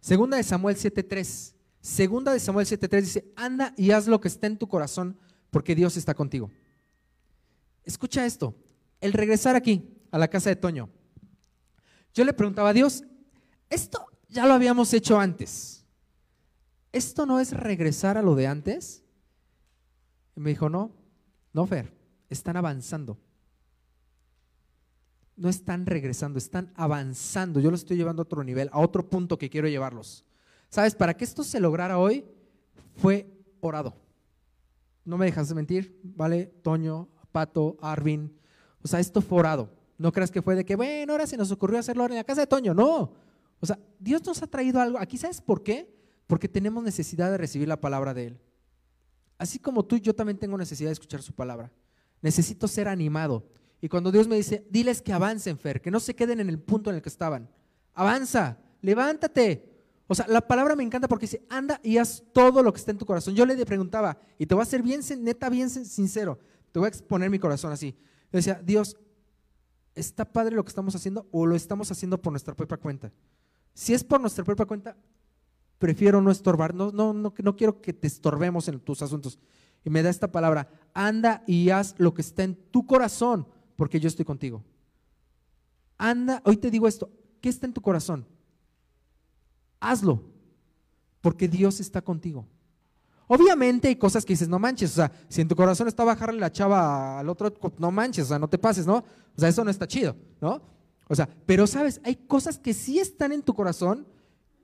Segunda 0.00 0.36
de 0.36 0.42
Samuel 0.42 0.76
7.3. 0.76 1.54
Segunda 1.80 2.32
de 2.32 2.40
Samuel 2.40 2.66
7.3 2.66 3.00
dice, 3.00 3.32
anda 3.36 3.72
y 3.76 3.90
haz 3.90 4.06
lo 4.06 4.20
que 4.20 4.28
está 4.28 4.46
en 4.46 4.58
tu 4.58 4.68
corazón 4.68 5.18
porque 5.50 5.74
Dios 5.74 5.96
está 5.96 6.14
contigo. 6.14 6.50
Escucha 7.84 8.26
esto, 8.26 8.54
el 9.00 9.12
regresar 9.12 9.56
aquí 9.56 9.96
a 10.10 10.18
la 10.18 10.28
casa 10.28 10.50
de 10.50 10.56
Toño. 10.56 10.90
Yo 12.12 12.24
le 12.24 12.32
preguntaba 12.32 12.70
a 12.70 12.74
Dios, 12.74 13.04
esto 13.68 14.06
ya 14.28 14.46
lo 14.46 14.54
habíamos 14.54 14.92
hecho 14.92 15.18
antes. 15.18 15.86
¿Esto 16.92 17.24
no 17.24 17.40
es 17.40 17.52
regresar 17.52 18.18
a 18.18 18.22
lo 18.22 18.34
de 18.34 18.46
antes? 18.46 19.04
Y 20.36 20.40
me 20.40 20.50
dijo, 20.50 20.68
no, 20.68 20.92
no, 21.52 21.66
Fer, 21.66 21.94
están 22.28 22.56
avanzando. 22.56 23.18
No 25.40 25.48
están 25.48 25.86
regresando, 25.86 26.38
están 26.38 26.70
avanzando. 26.76 27.60
Yo 27.60 27.70
lo 27.70 27.76
estoy 27.76 27.96
llevando 27.96 28.20
a 28.20 28.24
otro 28.24 28.44
nivel, 28.44 28.68
a 28.72 28.78
otro 28.78 29.08
punto 29.08 29.38
que 29.38 29.48
quiero 29.48 29.68
llevarlos. 29.68 30.22
¿Sabes? 30.68 30.94
Para 30.94 31.16
que 31.16 31.24
esto 31.24 31.42
se 31.42 31.58
lograra 31.60 31.96
hoy, 31.96 32.26
fue 32.96 33.26
orado. 33.62 33.96
No 35.02 35.16
me 35.16 35.24
dejas 35.24 35.48
de 35.48 35.54
mentir, 35.54 35.98
¿vale? 36.02 36.44
Toño, 36.62 37.08
Pato, 37.32 37.78
Arvin. 37.80 38.38
O 38.82 38.86
sea, 38.86 39.00
esto 39.00 39.22
fue 39.22 39.38
orado. 39.38 39.70
No 39.96 40.12
creas 40.12 40.30
que 40.30 40.42
fue 40.42 40.54
de 40.56 40.66
que, 40.66 40.76
bueno, 40.76 41.14
ahora 41.14 41.26
se 41.26 41.38
nos 41.38 41.50
ocurrió 41.50 41.78
hacerlo 41.78 42.04
en 42.04 42.16
la 42.16 42.24
casa 42.24 42.42
de 42.42 42.46
Toño. 42.46 42.74
No. 42.74 43.10
O 43.60 43.66
sea, 43.66 43.78
Dios 43.98 44.22
nos 44.26 44.42
ha 44.42 44.46
traído 44.46 44.78
algo. 44.78 44.98
Aquí, 44.98 45.16
¿sabes 45.16 45.40
por 45.40 45.62
qué? 45.62 45.90
Porque 46.26 46.50
tenemos 46.50 46.84
necesidad 46.84 47.30
de 47.30 47.38
recibir 47.38 47.66
la 47.66 47.80
palabra 47.80 48.12
de 48.12 48.26
Él. 48.26 48.40
Así 49.38 49.58
como 49.58 49.86
tú, 49.86 49.96
yo 49.96 50.14
también 50.14 50.36
tengo 50.36 50.58
necesidad 50.58 50.90
de 50.90 50.92
escuchar 50.92 51.22
su 51.22 51.32
palabra. 51.32 51.72
Necesito 52.20 52.68
ser 52.68 52.88
animado. 52.88 53.42
Y 53.80 53.88
cuando 53.88 54.12
Dios 54.12 54.28
me 54.28 54.36
dice, 54.36 54.66
diles 54.70 55.00
que 55.00 55.12
avancen, 55.12 55.58
Fer, 55.58 55.80
que 55.80 55.90
no 55.90 56.00
se 56.00 56.14
queden 56.14 56.40
en 56.40 56.48
el 56.48 56.58
punto 56.58 56.90
en 56.90 56.96
el 56.96 57.02
que 57.02 57.08
estaban. 57.08 57.48
Avanza, 57.94 58.58
levántate. 58.82 59.70
O 60.06 60.14
sea, 60.14 60.26
la 60.28 60.40
palabra 60.40 60.76
me 60.76 60.82
encanta 60.82 61.08
porque 61.08 61.24
dice, 61.24 61.46
anda 61.48 61.80
y 61.82 61.96
haz 61.96 62.22
todo 62.32 62.62
lo 62.62 62.72
que 62.72 62.78
está 62.78 62.90
en 62.90 62.98
tu 62.98 63.06
corazón. 63.06 63.34
Yo 63.34 63.46
le 63.46 63.64
preguntaba, 63.64 64.18
y 64.38 64.46
te 64.46 64.54
voy 64.54 64.62
a 64.62 64.66
ser 64.66 64.82
bien, 64.82 65.00
neta, 65.20 65.48
bien 65.48 65.70
sincero, 65.70 66.38
te 66.72 66.78
voy 66.78 66.86
a 66.86 66.88
exponer 66.88 67.30
mi 67.30 67.38
corazón 67.38 67.72
así. 67.72 67.96
Yo 68.32 68.36
decía, 68.36 68.60
Dios, 68.62 68.96
¿está 69.94 70.24
padre 70.24 70.56
lo 70.56 70.64
que 70.64 70.68
estamos 70.68 70.94
haciendo 70.94 71.28
o 71.30 71.46
lo 71.46 71.54
estamos 71.54 71.90
haciendo 71.90 72.20
por 72.20 72.32
nuestra 72.32 72.54
propia 72.54 72.76
cuenta? 72.76 73.12
Si 73.72 73.94
es 73.94 74.04
por 74.04 74.20
nuestra 74.20 74.44
propia 74.44 74.66
cuenta, 74.66 74.96
prefiero 75.78 76.20
no 76.20 76.30
estorbar, 76.30 76.74
no, 76.74 76.92
no, 76.92 77.12
no, 77.12 77.32
no 77.36 77.56
quiero 77.56 77.80
que 77.80 77.92
te 77.92 78.06
estorbemos 78.06 78.68
en 78.68 78.80
tus 78.80 79.02
asuntos. 79.02 79.38
Y 79.84 79.90
me 79.90 80.02
da 80.02 80.10
esta 80.10 80.30
palabra, 80.30 80.68
anda 80.92 81.42
y 81.46 81.70
haz 81.70 81.94
lo 81.98 82.12
que 82.12 82.20
está 82.22 82.42
en 82.42 82.54
tu 82.54 82.84
corazón, 82.84 83.46
porque 83.80 83.98
yo 83.98 84.08
estoy 84.08 84.26
contigo. 84.26 84.62
Anda, 85.96 86.42
hoy 86.44 86.58
te 86.58 86.70
digo 86.70 86.86
esto, 86.86 87.08
¿qué 87.40 87.48
está 87.48 87.64
en 87.64 87.72
tu 87.72 87.80
corazón? 87.80 88.26
Hazlo, 89.80 90.22
porque 91.22 91.48
Dios 91.48 91.80
está 91.80 92.02
contigo. 92.02 92.46
Obviamente 93.26 93.88
hay 93.88 93.96
cosas 93.96 94.26
que 94.26 94.34
dices, 94.34 94.50
no 94.50 94.58
manches, 94.58 94.90
o 94.90 94.94
sea, 94.96 95.10
si 95.30 95.40
en 95.40 95.48
tu 95.48 95.56
corazón 95.56 95.88
está 95.88 96.04
bajarle 96.04 96.38
la 96.38 96.52
chava 96.52 97.20
al 97.20 97.30
otro, 97.30 97.54
no 97.78 97.90
manches, 97.90 98.26
o 98.26 98.28
sea, 98.28 98.38
no 98.38 98.50
te 98.50 98.58
pases, 98.58 98.86
¿no? 98.86 98.96
O 98.96 99.40
sea, 99.40 99.48
eso 99.48 99.64
no 99.64 99.70
está 99.70 99.88
chido, 99.88 100.14
¿no? 100.42 100.60
O 101.08 101.14
sea, 101.14 101.26
pero 101.46 101.66
sabes, 101.66 102.02
hay 102.04 102.16
cosas 102.16 102.58
que 102.58 102.74
sí 102.74 102.98
están 102.98 103.32
en 103.32 103.40
tu 103.40 103.54
corazón 103.54 104.06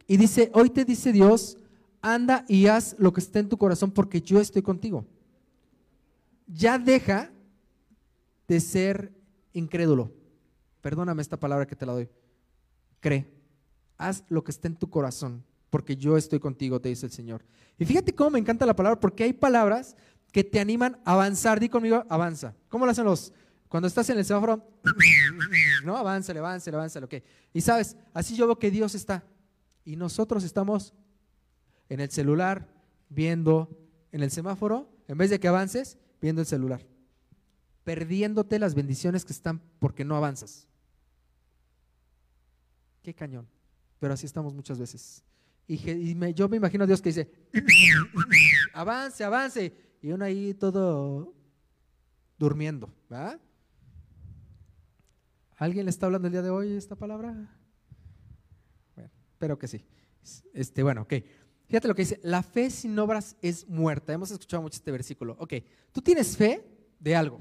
y 0.07 0.19
dice, 0.19 0.51
hoy 0.53 0.69
te 0.69 0.85
dice 0.85 1.11
Dios, 1.11 1.57
anda 2.03 2.45
y 2.49 2.67
haz 2.67 2.95
lo 2.99 3.15
que 3.15 3.21
está 3.21 3.39
en 3.39 3.49
tu 3.49 3.57
corazón 3.57 3.93
porque 3.93 4.21
yo 4.21 4.43
estoy 4.43 4.61
contigo. 4.61 5.07
Ya 6.47 6.79
deja 6.79 7.33
de 8.49 8.61
ser 8.61 9.13
incrédulo. 9.53 10.13
Perdóname 10.81 11.23
esta 11.23 11.39
palabra 11.39 11.67
que 11.67 11.77
te 11.77 11.87
la 11.87 11.93
doy. 11.93 12.09
Cree. 13.01 13.27
Haz 13.99 14.25
lo 14.29 14.45
que 14.45 14.51
está 14.51 14.69
en 14.69 14.77
tu 14.77 14.91
corazón 14.91 15.45
porque 15.71 15.97
yo 15.97 16.17
estoy 16.17 16.41
contigo, 16.41 16.81
te 16.81 16.89
dice 16.89 17.07
el 17.07 17.13
Señor. 17.13 17.45
Y 17.79 17.85
fíjate 17.85 18.15
cómo 18.15 18.31
me 18.31 18.39
encanta 18.39 18.65
la 18.67 18.75
palabra 18.75 18.99
porque 18.99 19.25
hay 19.25 19.33
palabras 19.33 19.97
que 20.33 20.45
te 20.45 20.61
animan 20.61 20.99
a 21.05 21.13
avanzar. 21.13 21.61
Di 21.61 21.69
conmigo, 21.69 22.05
avanza. 22.09 22.55
¿Cómo 22.69 22.87
lo 22.87 22.93
hacen 22.93 23.05
los, 23.05 23.33
cuando 23.69 23.89
estás 23.89 24.09
en 24.11 24.19
el 24.19 24.25
semáforo, 24.25 24.67
no, 25.85 25.97
avánzale, 25.97 26.39
avánzale, 26.39 26.77
avánzale, 26.77 27.07
ok. 27.07 27.15
Y 27.53 27.61
sabes, 27.61 27.97
así 28.15 28.37
yo 28.37 28.47
veo 28.47 28.59
que 28.59 28.71
Dios 28.71 28.95
está. 28.95 29.25
Y 29.85 29.97
nosotros 29.97 30.45
estamos 30.45 30.95
en 31.89 32.01
el 32.01 32.11
celular 32.11 32.69
viendo 33.09 33.69
en 34.13 34.23
el 34.23 34.31
semáforo, 34.31 34.89
en 35.09 35.19
vez 35.19 35.31
de 35.31 35.39
que 35.39 35.49
avances, 35.49 35.99
viendo 36.21 36.41
el 36.41 36.47
celular. 36.47 36.87
Perdiéndote 37.87 38.59
las 38.59 38.75
bendiciones 38.75 39.25
que 39.25 39.33
están 39.33 39.63
porque 39.79 40.05
no 40.05 40.17
avanzas. 40.17 40.67
Qué 43.01 43.15
cañón. 43.15 43.47
Pero 44.01 44.13
así 44.13 44.27
estamos 44.27 44.55
muchas 44.55 44.77
veces. 44.77 45.23
Y, 45.69 46.35
yo 46.35 46.49
me 46.49 46.57
imagino 46.57 46.83
a 46.83 46.89
Dios 46.89 47.01
que 47.01 47.11
dice, 47.11 47.31
avance, 48.75 49.23
avance. 49.23 49.73
Y 50.03 50.11
uno 50.11 50.25
ahí 50.25 50.53
todo 50.55 51.33
durmiendo, 52.37 52.93
¿va? 53.11 53.39
¿Alguien 55.55 55.85
le 55.85 55.91
está 55.91 56.07
hablando 56.07 56.27
el 56.27 56.33
día 56.33 56.43
de 56.43 56.51
hoy 56.51 56.73
esta 56.73 56.97
palabra? 56.97 57.57
Bueno, 58.97 59.11
espero 59.31 59.61
que 59.61 59.69
sí. 59.69 59.87
Este, 60.53 60.83
bueno, 60.83 61.03
ok. 61.03 61.15
Fíjate 61.69 61.87
lo 61.87 61.95
que 61.95 62.03
dice, 62.03 62.19
la 62.25 62.43
fe 62.43 62.69
sin 62.69 62.99
obras 62.99 63.37
es 63.43 63.69
muerta. 63.69 64.13
Hemos 64.13 64.33
escuchado 64.33 64.61
mucho 64.65 64.75
este 64.75 64.91
versículo. 64.91 65.37
Ok, 65.39 65.55
tú 65.93 66.03
tienes 66.03 66.37
fe 66.37 66.65
de 66.99 67.15
algo, 67.15 67.41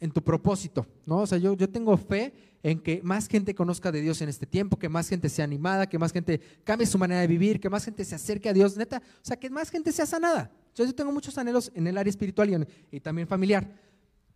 En 0.00 0.10
tu 0.12 0.22
propósito, 0.22 0.86
¿no? 1.06 1.18
O 1.18 1.26
sea, 1.26 1.38
yo, 1.38 1.54
yo 1.54 1.68
tengo 1.68 1.96
fe 1.96 2.32
en 2.62 2.80
que 2.80 3.00
más 3.02 3.28
gente 3.28 3.54
conozca 3.54 3.90
de 3.90 4.00
Dios 4.00 4.20
en 4.22 4.28
este 4.28 4.46
tiempo, 4.46 4.78
que 4.78 4.88
más 4.88 5.08
gente 5.08 5.28
sea 5.28 5.44
animada, 5.44 5.88
que 5.88 5.98
más 5.98 6.12
gente 6.12 6.40
cambie 6.62 6.86
su 6.86 6.98
manera 6.98 7.20
de 7.20 7.26
vivir, 7.26 7.58
que 7.58 7.68
más 7.68 7.84
gente 7.84 8.04
se 8.04 8.14
acerque 8.14 8.48
a 8.48 8.52
Dios, 8.52 8.76
neta. 8.76 8.98
O 8.98 9.24
sea, 9.24 9.36
que 9.36 9.50
más 9.50 9.70
gente 9.70 9.90
sea 9.90 10.06
sanada. 10.06 10.52
Yo, 10.74 10.84
yo 10.84 10.94
tengo 10.94 11.10
muchos 11.10 11.36
anhelos 11.36 11.72
en 11.74 11.86
el 11.86 11.98
área 11.98 12.10
espiritual 12.10 12.50
y, 12.90 12.96
y 12.96 13.00
también 13.00 13.26
familiar. 13.26 13.68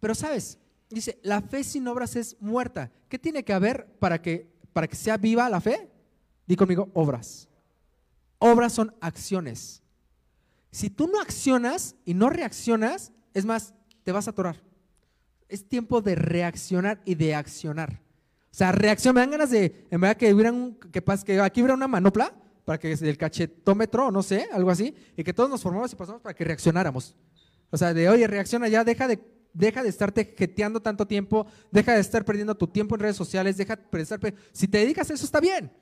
Pero, 0.01 0.15
¿sabes? 0.15 0.59
Dice, 0.91 1.19
la 1.23 1.41
fe 1.41 1.65
sin 1.65 1.87
obras 1.89 2.17
es 2.17 2.37
muerta. 2.41 2.91
¿Qué 3.09 3.19
tiene 3.19 3.45
que 3.45 3.53
haber 3.53 3.87
para 3.99 4.21
que, 4.21 4.53
para 4.73 4.89
que 4.89 4.97
sea 4.97 5.17
viva 5.17 5.49
la 5.49 5.61
fe? 5.61 5.89
Di 6.47 6.57
conmigo, 6.57 6.91
obras. 6.93 7.49
Obras 8.39 8.73
son 8.73 8.95
acciones. 9.01 9.83
Si 10.71 10.91
tú 10.91 11.07
no 11.07 11.21
accionas 11.21 11.95
y 12.05 12.15
no 12.15 12.31
reaccionas, 12.31 13.13
es 13.35 13.45
más, 13.45 13.75
te 14.03 14.13
vas 14.13 14.27
a 14.27 14.31
atorar. 14.31 14.57
Es 15.49 15.69
tiempo 15.69 16.01
de 16.01 16.15
reaccionar 16.15 17.01
y 17.05 17.15
de 17.15 17.35
accionar. 17.35 18.01
O 18.51 18.55
sea, 18.55 18.73
reacción, 18.73 19.15
me 19.15 19.21
dan 19.21 19.31
ganas 19.31 19.51
de, 19.51 19.87
en 19.91 20.01
verdad 20.01 20.17
que 20.17 20.33
hubiera 20.33 20.53
un, 20.53 20.75
que, 20.75 21.03
que 21.25 21.41
aquí 21.41 21.61
hubiera 21.61 21.75
una 21.75 21.89
manopla, 21.89 22.35
para 22.65 22.79
que 22.79 22.93
el 22.93 23.17
cachetómetro, 23.17 24.11
no 24.11 24.23
sé, 24.23 24.49
algo 24.53 24.71
así, 24.71 24.95
y 25.17 25.25
que 25.25 25.33
todos 25.33 25.51
nos 25.51 25.63
formamos 25.63 25.93
y 25.93 25.97
pasamos 25.97 26.21
para 26.21 26.35
que 26.35 26.45
reaccionáramos. 26.45 27.17
O 27.71 27.77
sea, 27.77 27.93
de 27.93 28.09
oye, 28.09 28.27
reacciona 28.27 28.69
ya, 28.69 28.85
deja 28.85 29.09
de, 29.09 29.19
deja 29.53 29.83
de 29.83 29.89
estarte 29.89 30.35
jeteando 30.37 30.81
tanto 30.81 31.07
tiempo, 31.07 31.47
deja 31.71 31.95
de 31.95 32.01
estar 32.01 32.25
perdiendo 32.25 32.55
tu 32.55 32.67
tiempo 32.67 32.95
en 32.95 33.01
redes 33.01 33.17
sociales, 33.17 33.57
deja 33.57 33.77
de 33.77 34.03
estar. 34.03 34.21
Si 34.53 34.69
te 34.69 34.79
dedicas 34.79 35.11
a 35.11 35.15
eso, 35.15 35.25
está 35.25 35.41
bien. 35.41 35.73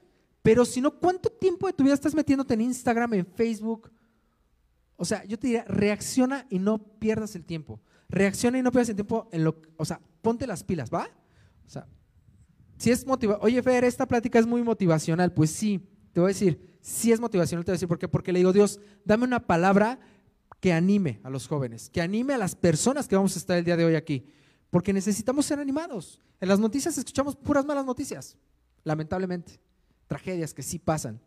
Pero 0.42 0.64
si 0.64 0.80
no, 0.80 0.98
¿cuánto 0.98 1.28
tiempo 1.28 1.66
de 1.66 1.72
tu 1.72 1.84
vida 1.84 1.94
estás 1.94 2.14
metiéndote 2.14 2.54
en 2.54 2.62
Instagram, 2.62 3.14
en 3.14 3.26
Facebook? 3.26 3.90
O 4.96 5.04
sea, 5.04 5.24
yo 5.24 5.38
te 5.38 5.48
diría, 5.48 5.64
reacciona 5.66 6.46
y 6.48 6.58
no 6.58 6.78
pierdas 6.78 7.34
el 7.34 7.44
tiempo. 7.44 7.80
Reacciona 8.10 8.58
y 8.58 8.62
no 8.62 8.72
pierdas 8.72 8.90
el 8.90 8.96
tiempo 8.96 9.28
en 9.32 9.44
lo, 9.44 9.60
o 9.76 9.84
sea, 9.84 10.00
ponte 10.20 10.46
las 10.46 10.64
pilas, 10.64 10.90
¿va? 10.92 11.08
O 11.66 11.70
sea, 11.70 11.86
si 12.76 12.90
es 12.90 13.06
motivacional, 13.06 13.46
oye 13.46 13.62
Fer, 13.62 13.84
esta 13.84 14.06
plática 14.06 14.38
es 14.38 14.46
muy 14.46 14.62
motivacional, 14.62 15.32
pues 15.32 15.50
sí, 15.50 15.80
te 16.12 16.20
voy 16.20 16.28
a 16.28 16.34
decir, 16.34 16.76
sí 16.80 17.12
es 17.12 17.20
motivacional, 17.20 17.64
te 17.64 17.70
voy 17.70 17.74
a 17.74 17.76
decir 17.76 17.88
por 17.88 17.98
qué, 17.98 18.08
porque 18.08 18.32
le 18.32 18.40
digo, 18.40 18.52
Dios, 18.52 18.80
dame 19.04 19.24
una 19.24 19.46
palabra 19.46 20.00
que 20.58 20.72
anime 20.72 21.20
a 21.22 21.30
los 21.30 21.46
jóvenes, 21.46 21.88
que 21.88 22.00
anime 22.00 22.34
a 22.34 22.38
las 22.38 22.54
personas 22.54 23.06
que 23.06 23.16
vamos 23.16 23.36
a 23.36 23.38
estar 23.38 23.56
el 23.56 23.64
día 23.64 23.76
de 23.76 23.84
hoy 23.84 23.94
aquí, 23.94 24.26
porque 24.70 24.92
necesitamos 24.92 25.46
ser 25.46 25.58
animados. 25.58 26.20
En 26.40 26.48
las 26.48 26.58
noticias 26.58 26.98
escuchamos 26.98 27.36
puras 27.36 27.64
malas 27.64 27.86
noticias, 27.86 28.36
lamentablemente, 28.82 29.60
tragedias 30.06 30.52
que 30.52 30.62
sí 30.62 30.78
pasan, 30.78 31.20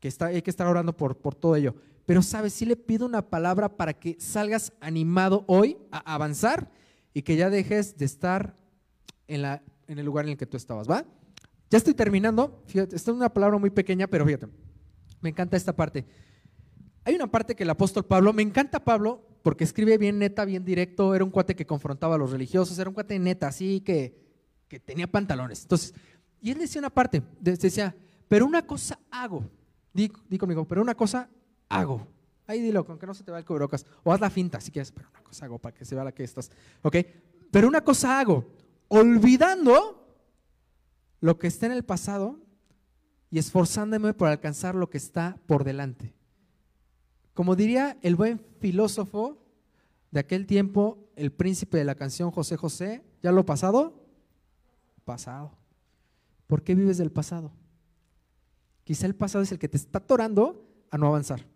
que 0.00 0.08
está, 0.08 0.26
hay 0.26 0.42
que 0.42 0.50
estar 0.50 0.66
orando 0.66 0.96
por, 0.96 1.18
por 1.18 1.34
todo 1.34 1.54
ello. 1.54 1.74
Pero 2.06 2.22
sabes, 2.22 2.52
sí 2.54 2.66
le 2.66 2.76
pido 2.76 3.06
una 3.06 3.22
palabra 3.22 3.76
para 3.76 3.92
que 3.94 4.16
salgas 4.18 4.72
animado 4.80 5.44
hoy 5.46 5.76
a 5.92 6.14
avanzar 6.14 6.70
y 7.14 7.22
que 7.22 7.36
ya 7.36 7.50
dejes 7.50 7.96
de 7.96 8.04
estar 8.06 8.56
en 9.28 9.42
la 9.42 9.62
en 9.90 9.98
el 9.98 10.06
lugar 10.06 10.24
en 10.24 10.30
el 10.30 10.36
que 10.36 10.46
tú 10.46 10.56
estabas, 10.56 10.88
¿va? 10.88 11.04
Ya 11.68 11.78
estoy 11.78 11.94
terminando, 11.94 12.62
fíjate, 12.66 12.94
esta 12.94 13.10
es 13.10 13.16
una 13.16 13.28
palabra 13.28 13.58
muy 13.58 13.70
pequeña, 13.70 14.06
pero 14.06 14.24
fíjate, 14.24 14.46
me 15.20 15.30
encanta 15.30 15.56
esta 15.56 15.74
parte. 15.74 16.06
Hay 17.02 17.16
una 17.16 17.26
parte 17.26 17.56
que 17.56 17.64
el 17.64 17.70
apóstol 17.70 18.04
Pablo, 18.04 18.32
me 18.32 18.42
encanta 18.42 18.84
Pablo 18.84 19.26
porque 19.42 19.64
escribe 19.64 19.98
bien 19.98 20.20
neta, 20.20 20.44
bien 20.44 20.64
directo, 20.64 21.12
era 21.12 21.24
un 21.24 21.32
cuate 21.32 21.56
que 21.56 21.66
confrontaba 21.66 22.14
a 22.14 22.18
los 22.18 22.30
religiosos, 22.30 22.78
era 22.78 22.88
un 22.88 22.94
cuate 22.94 23.18
neta, 23.18 23.48
así 23.48 23.80
que, 23.80 24.14
que 24.68 24.78
tenía 24.78 25.10
pantalones. 25.10 25.62
Entonces, 25.62 25.92
y 26.40 26.52
él 26.52 26.58
decía 26.58 26.78
una 26.80 26.90
parte, 26.90 27.20
decía, 27.40 27.96
pero 28.28 28.46
una 28.46 28.64
cosa 28.64 28.96
hago, 29.10 29.44
di, 29.92 30.12
di 30.28 30.38
conmigo, 30.38 30.66
pero 30.66 30.82
una 30.82 30.94
cosa 30.94 31.28
hago. 31.68 32.06
Ahí 32.46 32.60
dilo, 32.60 32.84
con 32.84 32.98
que 32.98 33.06
no 33.06 33.14
se 33.14 33.22
te 33.22 33.30
va 33.30 33.38
el 33.38 33.44
cubrocas. 33.44 33.86
O 34.02 34.12
haz 34.12 34.20
la 34.20 34.30
finta 34.30 34.60
si 34.60 34.70
quieres, 34.70 34.90
pero 34.90 35.08
una 35.10 35.22
cosa 35.22 35.44
hago 35.44 35.58
para 35.58 35.74
que 35.74 35.84
se 35.84 35.94
vea 35.94 36.04
la 36.04 36.12
que 36.12 36.24
estás. 36.24 36.50
¿Ok? 36.82 36.96
Pero 37.50 37.68
una 37.68 37.82
cosa 37.82 38.18
hago, 38.18 38.44
olvidando 38.88 40.00
lo 41.20 41.38
que 41.38 41.46
está 41.46 41.66
en 41.66 41.72
el 41.72 41.84
pasado 41.84 42.40
y 43.30 43.38
esforzándome 43.38 44.14
por 44.14 44.28
alcanzar 44.28 44.74
lo 44.74 44.90
que 44.90 44.98
está 44.98 45.38
por 45.46 45.64
delante. 45.64 46.12
Como 47.34 47.54
diría 47.54 47.98
el 48.02 48.16
buen 48.16 48.40
filósofo 48.58 49.38
de 50.10 50.20
aquel 50.20 50.46
tiempo, 50.46 50.98
el 51.14 51.30
príncipe 51.30 51.78
de 51.78 51.84
la 51.84 51.94
canción 51.94 52.30
José 52.30 52.56
José, 52.56 53.04
¿ya 53.22 53.30
lo 53.30 53.46
pasado? 53.46 53.94
Pasado. 55.04 55.52
¿Por 56.46 56.62
qué 56.62 56.74
vives 56.74 56.98
del 56.98 57.12
pasado? 57.12 57.52
Quizá 58.84 59.06
el 59.06 59.14
pasado 59.14 59.44
es 59.44 59.52
el 59.52 59.58
que 59.58 59.68
te 59.68 59.76
está 59.76 59.98
atorando 59.98 60.66
a 60.90 60.98
no 60.98 61.06
avanzar. 61.06 61.46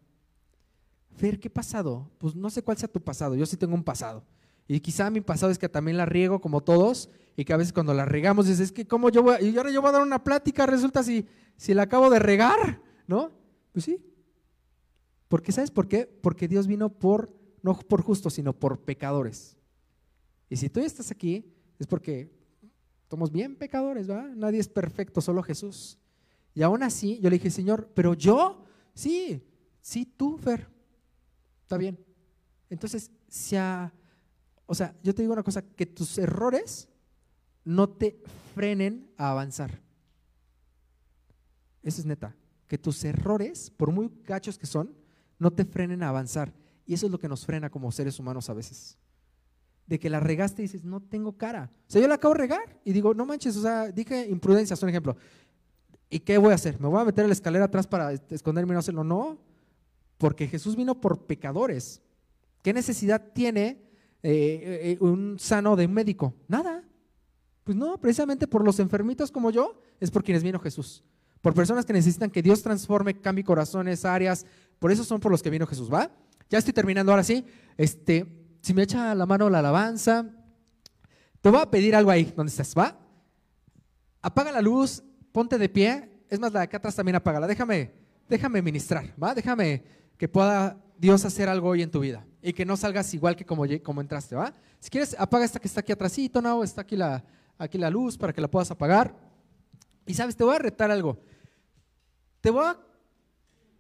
Fer, 1.17 1.39
¿qué 1.39 1.51
pasado? 1.51 2.11
Pues 2.19 2.35
no 2.35 2.51
sé 2.51 2.63
cuál 2.63 2.77
sea 2.77 2.89
tu 2.89 3.01
pasado, 3.01 3.35
yo 3.35 3.47
sí 3.47 3.57
tengo 3.57 3.75
un 3.75 3.85
pasado. 3.85 4.25
Y 4.67 4.81
quizá 4.81 5.11
mi 5.11 5.21
pasado 5.21 5.53
es 5.53 5.59
que 5.59 5.69
también 5.69 5.97
la 5.97 6.07
riego 6.07 6.41
como 6.41 6.63
todos 6.63 7.11
y 7.37 7.45
que 7.45 7.53
a 7.53 7.57
veces 7.57 7.73
cuando 7.73 7.95
la 7.95 8.05
regamos 8.05 8.47
dices, 8.47 8.61
es 8.61 8.73
que 8.73 8.87
cómo 8.87 9.11
yo 9.11 9.23
voy, 9.23 9.37
y 9.43 9.57
ahora 9.57 9.71
yo 9.71 9.81
voy 9.81 9.91
a 9.91 9.93
dar 9.93 10.03
una 10.03 10.23
plática, 10.25 10.67
resulta 10.67 11.03
si, 11.03 11.27
si 11.57 11.75
la 11.75 11.83
acabo 11.83 12.11
de 12.11 12.19
regar, 12.19 12.81
¿no? 13.07 13.33
Pues 13.73 13.85
sí. 13.85 14.05
Porque 15.29 15.53
¿sabes 15.53 15.71
por 15.71 15.89
qué? 15.89 16.07
Porque 16.07 16.49
Dios 16.49 16.67
vino 16.67 16.89
por, 16.89 17.33
no 17.63 17.77
por 17.77 18.03
justos, 18.03 18.35
sino 18.35 18.53
por 18.53 18.81
pecadores. 18.81 19.57
Y 20.49 20.57
si 20.57 20.69
tú 20.69 20.81
estás 20.81 21.11
aquí, 21.11 21.53
es 21.79 21.87
porque 21.87 22.31
somos 23.11 23.31
bien 23.31 23.57
pecadores, 23.57 24.09
¿va? 24.09 24.23
Nadie 24.35 24.61
es 24.61 24.69
perfecto, 24.69 25.21
solo 25.21 25.43
Jesús. 25.43 25.99
Y 26.55 26.63
aún 26.63 26.83
así, 26.83 27.19
yo 27.21 27.31
le 27.31 27.37
dije, 27.37 27.51
Señor, 27.51 27.91
pero 27.95 28.15
yo, 28.15 28.65
sí, 28.95 29.43
sí, 29.81 30.07
tú, 30.07 30.39
Fer, 30.39 30.69
está 31.63 31.77
bien. 31.77 31.99
Entonces, 32.71 33.11
si 33.29 33.57
a 33.57 33.93
o 34.67 34.75
sea, 34.75 34.95
yo 35.03 35.15
te 35.15 35.23
digo 35.23 35.35
una 35.35 35.43
cosa, 35.43 35.63
que 35.63 35.87
tus 35.87 36.17
errores 36.19 36.89
no 37.65 37.89
te 37.89 38.23
frenen 38.55 39.11
a 39.17 39.31
avanzar. 39.31 39.83
Eso 41.83 42.01
es 42.01 42.07
neta. 42.07 42.35
Que 42.67 42.79
tus 42.79 43.05
errores, 43.05 43.71
por 43.71 43.91
muy 43.91 44.11
gachos 44.25 44.59
que 44.59 44.67
son, 44.67 44.95
no 45.39 45.51
te 45.51 45.65
frenen 45.65 46.03
a 46.03 46.09
avanzar. 46.09 46.53
Y 46.87 46.95
eso 46.95 47.07
es 47.07 47.13
lo 47.13 47.19
que 47.19 47.29
nos 47.29 47.45
frena 47.45 47.71
como 47.71 47.93
seres 47.93 48.19
humanos 48.19 48.49
a 48.49 48.55
veces. 48.55 48.97
De 49.87 49.99
que 49.99 50.09
la 50.09 50.21
regaste 50.21 50.63
y 50.63 50.65
dices, 50.65 50.83
no 50.83 51.03
tengo 51.03 51.37
cara. 51.37 51.71
O 51.87 51.91
sea, 51.91 52.01
yo 52.01 52.09
la 52.09 52.15
acabo 52.15 52.33
de 52.35 52.41
regar 52.41 52.81
y 52.85 52.93
digo, 52.93 53.13
no 53.13 53.27
manches, 53.27 53.57
o 53.57 53.63
sea, 53.63 53.93
dije 53.93 54.27
imprudencia, 54.29 54.75
es 54.75 54.83
un 54.83 54.89
ejemplo. 54.89 55.17
¿Y 56.15 56.21
qué 56.21 56.39
voy 56.39 56.53
a 56.53 56.55
hacer? 56.55 56.79
¿Me 56.79 56.87
voy 56.87 57.01
a 57.01 57.05
meter 57.05 57.25
a 57.25 57.27
la 57.27 57.33
escalera 57.33 57.65
atrás 57.65 57.89
para 57.89 58.13
esconderme 58.13 58.71
y 58.71 58.75
no 58.75 58.79
hacerlo? 58.79 59.03
No, 59.03 59.37
porque 60.17 60.47
Jesús 60.47 60.77
vino 60.77 61.01
por 61.01 61.27
pecadores. 61.27 62.01
¿Qué 62.63 62.73
necesidad 62.73 63.33
tiene 63.33 63.83
eh, 64.23 64.81
eh, 64.93 64.97
un 65.01 65.41
sano 65.41 65.75
de 65.75 65.87
un 65.87 65.93
médico? 65.93 66.33
Nada. 66.47 66.85
Pues 67.65 67.77
no, 67.77 68.01
precisamente 68.01 68.47
por 68.47 68.65
los 68.65 68.79
enfermitos 68.79 69.33
como 69.33 69.51
yo, 69.51 69.83
es 69.99 70.13
por 70.13 70.23
quienes 70.23 70.45
vino 70.45 70.61
Jesús. 70.61 71.03
Por 71.41 71.53
personas 71.53 71.85
que 71.85 71.93
necesitan 71.93 72.31
que 72.31 72.43
Dios 72.43 72.63
transforme, 72.63 73.21
cambie 73.21 73.43
corazones, 73.43 74.05
áreas. 74.05 74.47
Por 74.79 74.93
eso 74.93 75.03
son 75.03 75.19
por 75.19 75.33
los 75.33 75.43
que 75.43 75.51
vino 75.51 75.67
Jesús, 75.67 75.93
¿va? 75.93 76.13
Ya 76.49 76.59
estoy 76.59 76.73
terminando 76.73 77.11
ahora 77.11 77.25
sí. 77.25 77.45
Este, 77.77 78.25
si 78.61 78.73
me 78.73 78.85
echa 78.85 79.17
la 79.17 79.27
mano 79.27 79.51
la 79.51 79.59
alabanza, 79.59 80.31
te 81.41 81.51
voy 81.51 81.61
a 81.61 81.69
pedir 81.69 81.97
algo 81.97 82.13
ahí, 82.13 82.33
donde 82.37 82.51
estás, 82.51 82.73
¿va? 82.79 83.01
Apaga 84.23 84.53
la 84.53 84.63
luz, 84.63 85.03
ponte 85.35 85.59
de 85.59 85.69
pie. 85.69 86.09
Es 86.31 86.39
más, 86.39 86.53
la 86.53 86.61
de 86.61 86.65
acá 86.67 86.77
atrás 86.77 86.95
también 86.95 87.17
apágala. 87.17 87.49
Déjame, 87.49 87.91
déjame 88.29 88.63
ministrar, 88.63 89.13
¿va? 89.21 89.35
Déjame 89.35 89.83
que 90.17 90.29
pueda 90.29 90.81
Dios 90.97 91.25
hacer 91.25 91.49
algo 91.49 91.71
hoy 91.71 91.83
en 91.83 91.91
tu 91.91 91.99
vida 91.99 92.25
y 92.41 92.53
que 92.53 92.65
no 92.65 92.77
salgas 92.77 93.13
igual 93.15 93.35
que 93.35 93.45
como, 93.45 93.65
como 93.83 94.01
entraste, 94.01 94.37
¿va? 94.37 94.55
Si 94.79 94.89
quieres, 94.91 95.17
apaga 95.19 95.45
esta 95.45 95.59
que 95.59 95.67
está 95.67 95.81
aquí 95.81 95.91
atrásito, 95.91 96.41
¿no? 96.41 96.63
Está 96.63 96.83
aquí 96.83 96.95
la, 96.95 97.25
aquí 97.59 97.79
la 97.79 97.91
luz 97.91 98.17
para 98.17 98.33
que 98.33 98.41
la 98.41 98.49
puedas 98.49 98.71
apagar. 98.71 99.13
Y 100.07 100.15
sabes, 100.15 100.37
te 100.37 100.45
voy 100.45 100.55
a 100.55 100.61
retar 100.61 100.93
algo. 100.93 101.21
Te 102.41 102.51
voy 102.51 102.67
a 102.67 102.79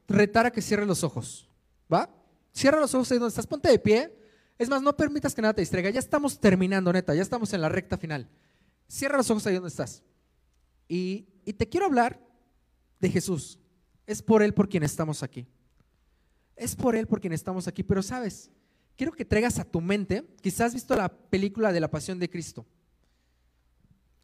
retar 0.09 0.47
a 0.47 0.51
que 0.51 0.61
cierres 0.61 0.89
los 0.89 1.05
ojos, 1.05 1.49
¿va? 1.93 2.11
Cierra 2.53 2.81
los 2.81 2.93
ojos 2.97 3.13
ahí 3.13 3.19
donde 3.19 3.29
estás, 3.29 3.47
ponte 3.47 3.69
de 3.69 3.79
pie. 3.79 4.13
Es 4.59 4.69
más, 4.69 4.83
no 4.83 4.97
permitas 4.97 5.33
que 5.33 5.43
nada 5.43 5.55
te 5.55 5.63
distraiga. 5.63 5.91
Ya 5.91 6.01
estamos 6.01 6.41
terminando, 6.41 6.93
neta, 6.93 7.15
ya 7.15 7.23
estamos 7.23 7.53
en 7.53 7.61
la 7.61 7.69
recta 7.69 7.97
final. 7.97 8.29
Cierra 8.89 9.17
los 9.17 9.31
ojos 9.31 9.47
ahí 9.47 9.55
donde 9.55 9.69
estás. 9.69 10.03
Y, 10.89 11.29
y 11.45 11.53
te 11.53 11.69
quiero 11.69 11.87
hablar 11.87 12.21
de 13.01 13.11
Jesús. 13.11 13.59
Es 14.07 14.23
por 14.23 14.43
Él 14.43 14.55
por 14.55 14.69
quien 14.69 14.83
estamos 14.83 15.23
aquí. 15.23 15.47
Es 16.57 16.77
por 16.77 16.95
Él 16.95 17.07
por 17.07 17.21
quien 17.21 17.33
estamos 17.33 17.67
aquí, 17.67 17.83
pero 17.83 18.03
sabes, 18.03 18.51
quiero 18.97 19.13
que 19.13 19.25
traigas 19.25 19.59
a 19.59 19.65
tu 19.65 19.81
mente, 19.81 20.25
quizás 20.41 20.69
has 20.69 20.75
visto 20.75 20.95
la 20.95 21.09
película 21.09 21.73
de 21.73 21.81
la 21.81 21.91
Pasión 21.91 22.19
de 22.19 22.31
Cristo, 22.31 22.67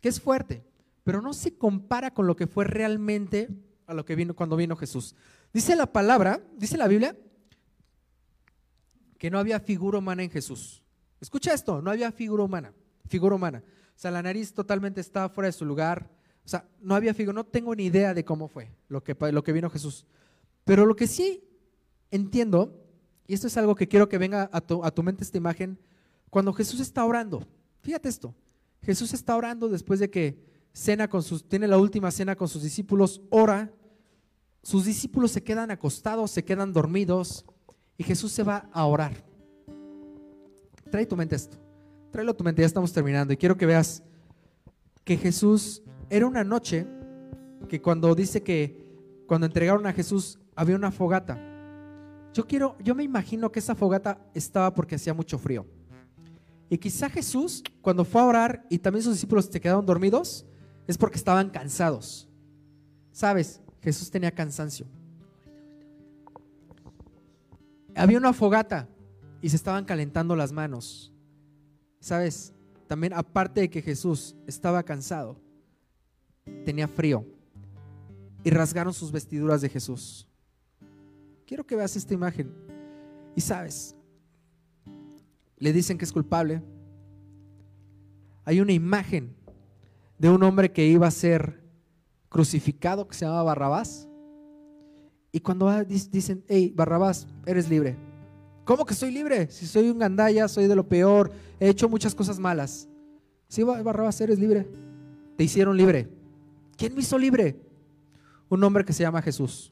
que 0.00 0.08
es 0.08 0.20
fuerte, 0.20 0.64
pero 1.02 1.20
no 1.20 1.32
se 1.32 1.56
compara 1.56 2.12
con 2.12 2.26
lo 2.26 2.36
que 2.36 2.46
fue 2.46 2.64
realmente 2.64 3.48
a 3.86 3.94
lo 3.94 4.04
que 4.04 4.14
vino 4.14 4.34
cuando 4.34 4.56
vino 4.56 4.76
Jesús. 4.76 5.14
Dice 5.52 5.74
la 5.74 5.86
palabra, 5.86 6.40
dice 6.56 6.76
la 6.76 6.86
Biblia, 6.86 7.16
que 9.18 9.30
no 9.30 9.38
había 9.38 9.60
figura 9.60 9.98
humana 9.98 10.22
en 10.22 10.30
Jesús. 10.30 10.82
Escucha 11.20 11.52
esto, 11.52 11.82
no 11.82 11.90
había 11.90 12.12
figura 12.12 12.44
humana, 12.44 12.72
figura 13.08 13.34
humana. 13.34 13.62
O 13.66 13.98
sea, 13.98 14.10
la 14.10 14.22
nariz 14.22 14.54
totalmente 14.54 15.00
estaba 15.00 15.28
fuera 15.28 15.48
de 15.48 15.52
su 15.52 15.66
lugar. 15.66 16.08
O 16.44 16.48
sea, 16.48 16.68
no 16.80 16.94
había 16.94 17.14
figura, 17.14 17.34
no 17.34 17.44
tengo 17.44 17.74
ni 17.74 17.84
idea 17.84 18.14
de 18.14 18.24
cómo 18.24 18.48
fue 18.48 18.70
lo 18.88 19.02
que, 19.02 19.16
lo 19.32 19.44
que 19.44 19.52
vino 19.52 19.70
Jesús. 19.70 20.06
Pero 20.64 20.86
lo 20.86 20.96
que 20.96 21.06
sí 21.06 21.44
entiendo, 22.10 22.80
y 23.26 23.34
esto 23.34 23.46
es 23.46 23.56
algo 23.56 23.74
que 23.74 23.88
quiero 23.88 24.08
que 24.08 24.18
venga 24.18 24.48
a 24.52 24.60
tu, 24.60 24.84
a 24.84 24.90
tu 24.90 25.02
mente 25.02 25.24
esta 25.24 25.38
imagen, 25.38 25.78
cuando 26.30 26.52
Jesús 26.52 26.80
está 26.80 27.04
orando, 27.04 27.46
fíjate 27.82 28.08
esto, 28.08 28.34
Jesús 28.82 29.12
está 29.12 29.36
orando 29.36 29.68
después 29.68 30.00
de 30.00 30.10
que 30.10 30.42
cena 30.72 31.08
con 31.08 31.22
sus, 31.22 31.46
tiene 31.46 31.66
la 31.66 31.78
última 31.78 32.10
cena 32.10 32.36
con 32.36 32.48
sus 32.48 32.62
discípulos, 32.62 33.20
ora, 33.30 33.72
sus 34.62 34.84
discípulos 34.84 35.32
se 35.32 35.42
quedan 35.42 35.70
acostados, 35.70 36.30
se 36.30 36.44
quedan 36.44 36.72
dormidos, 36.72 37.44
y 37.96 38.04
Jesús 38.04 38.32
se 38.32 38.42
va 38.42 38.70
a 38.72 38.86
orar. 38.86 39.24
Trae 40.90 41.06
tu 41.06 41.16
mente 41.16 41.36
esto, 41.36 41.58
tráelo 42.10 42.32
a 42.32 42.36
tu 42.36 42.44
mente, 42.44 42.62
ya 42.62 42.66
estamos 42.66 42.92
terminando, 42.92 43.32
y 43.32 43.36
quiero 43.36 43.56
que 43.56 43.66
veas 43.66 44.02
que 45.04 45.16
Jesús 45.16 45.82
era 46.10 46.26
una 46.26 46.44
noche 46.44 46.86
que 47.68 47.80
cuando 47.80 48.14
dice 48.14 48.42
que 48.42 48.84
cuando 49.26 49.46
entregaron 49.46 49.86
a 49.86 49.92
Jesús 49.92 50.38
había 50.56 50.76
una 50.76 50.90
fogata. 50.90 51.38
Yo 52.34 52.46
quiero, 52.46 52.76
yo 52.80 52.94
me 52.94 53.04
imagino 53.04 53.50
que 53.50 53.60
esa 53.60 53.74
fogata 53.74 54.20
estaba 54.34 54.74
porque 54.74 54.96
hacía 54.96 55.14
mucho 55.14 55.38
frío. 55.38 55.66
Y 56.68 56.78
quizá 56.78 57.08
Jesús, 57.08 57.62
cuando 57.80 58.04
fue 58.04 58.20
a 58.20 58.26
orar 58.26 58.66
y 58.68 58.78
también 58.78 59.02
sus 59.02 59.14
discípulos 59.14 59.46
se 59.46 59.60
quedaron 59.60 59.86
dormidos, 59.86 60.46
es 60.86 60.98
porque 60.98 61.16
estaban 61.16 61.50
cansados. 61.50 62.28
Sabes, 63.12 63.60
Jesús 63.80 64.10
tenía 64.10 64.30
cansancio. 64.32 64.86
había 67.94 68.18
una 68.18 68.32
fogata 68.32 68.88
y 69.40 69.48
se 69.48 69.56
estaban 69.56 69.84
calentando 69.84 70.36
las 70.36 70.52
manos. 70.52 71.12
¿Sabes? 71.98 72.54
También 72.86 73.12
aparte 73.12 73.62
de 73.62 73.70
que 73.70 73.82
Jesús 73.82 74.36
estaba 74.46 74.82
cansado, 74.82 75.40
tenía 76.64 76.88
frío 76.88 77.24
y 78.44 78.50
rasgaron 78.50 78.92
sus 78.92 79.12
vestiduras 79.12 79.60
de 79.60 79.68
Jesús. 79.68 80.26
Quiero 81.46 81.66
que 81.66 81.76
veas 81.76 81.96
esta 81.96 82.14
imagen. 82.14 82.52
Y 83.34 83.40
sabes, 83.40 83.94
le 85.56 85.72
dicen 85.72 85.98
que 85.98 86.04
es 86.04 86.12
culpable. 86.12 86.62
Hay 88.44 88.60
una 88.60 88.72
imagen 88.72 89.34
de 90.18 90.30
un 90.30 90.42
hombre 90.42 90.72
que 90.72 90.86
iba 90.86 91.06
a 91.06 91.10
ser 91.10 91.60
crucificado 92.28 93.06
que 93.06 93.14
se 93.14 93.24
llamaba 93.24 93.44
Barrabás. 93.44 94.08
Y 95.32 95.40
cuando 95.40 95.72
dicen, 95.84 96.44
hey, 96.48 96.72
Barrabás, 96.74 97.26
eres 97.46 97.68
libre. 97.68 97.96
¿Cómo 98.64 98.84
que 98.84 98.94
soy 98.94 99.10
libre? 99.10 99.50
Si 99.50 99.66
soy 99.66 99.90
un 99.90 99.98
gandaya, 99.98 100.48
soy 100.48 100.66
de 100.66 100.76
lo 100.76 100.88
peor, 100.88 101.32
he 101.58 101.68
hecho 101.68 101.88
muchas 101.88 102.14
cosas 102.14 102.38
malas. 102.38 102.88
Sí, 103.48 103.62
Barrabás, 103.62 104.20
eres 104.20 104.38
libre. 104.38 104.68
Te 105.36 105.44
hicieron 105.44 105.76
libre. 105.76 106.19
¿Quién 106.80 106.94
me 106.94 107.02
hizo 107.02 107.18
libre? 107.18 107.60
Un 108.48 108.64
hombre 108.64 108.86
que 108.86 108.94
se 108.94 109.02
llama 109.02 109.20
Jesús. 109.20 109.70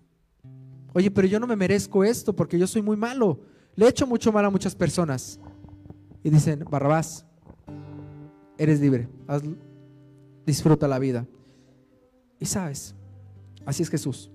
Oye, 0.92 1.10
pero 1.10 1.26
yo 1.26 1.40
no 1.40 1.46
me 1.46 1.56
merezco 1.56 2.04
esto 2.04 2.36
porque 2.36 2.58
yo 2.58 2.66
soy 2.66 2.82
muy 2.82 2.98
malo. 2.98 3.40
Le 3.76 3.86
he 3.86 3.88
hecho 3.88 4.06
mucho 4.06 4.30
mal 4.30 4.44
a 4.44 4.50
muchas 4.50 4.74
personas. 4.74 5.40
Y 6.22 6.28
dicen, 6.28 6.66
Barrabás, 6.70 7.24
eres 8.58 8.78
libre. 8.78 9.08
disfruta 10.44 10.86
la 10.86 10.98
vida. 10.98 11.26
Y 12.38 12.44
sabes, 12.44 12.94
así 13.64 13.82
es 13.82 13.88
Jesús. 13.88 14.30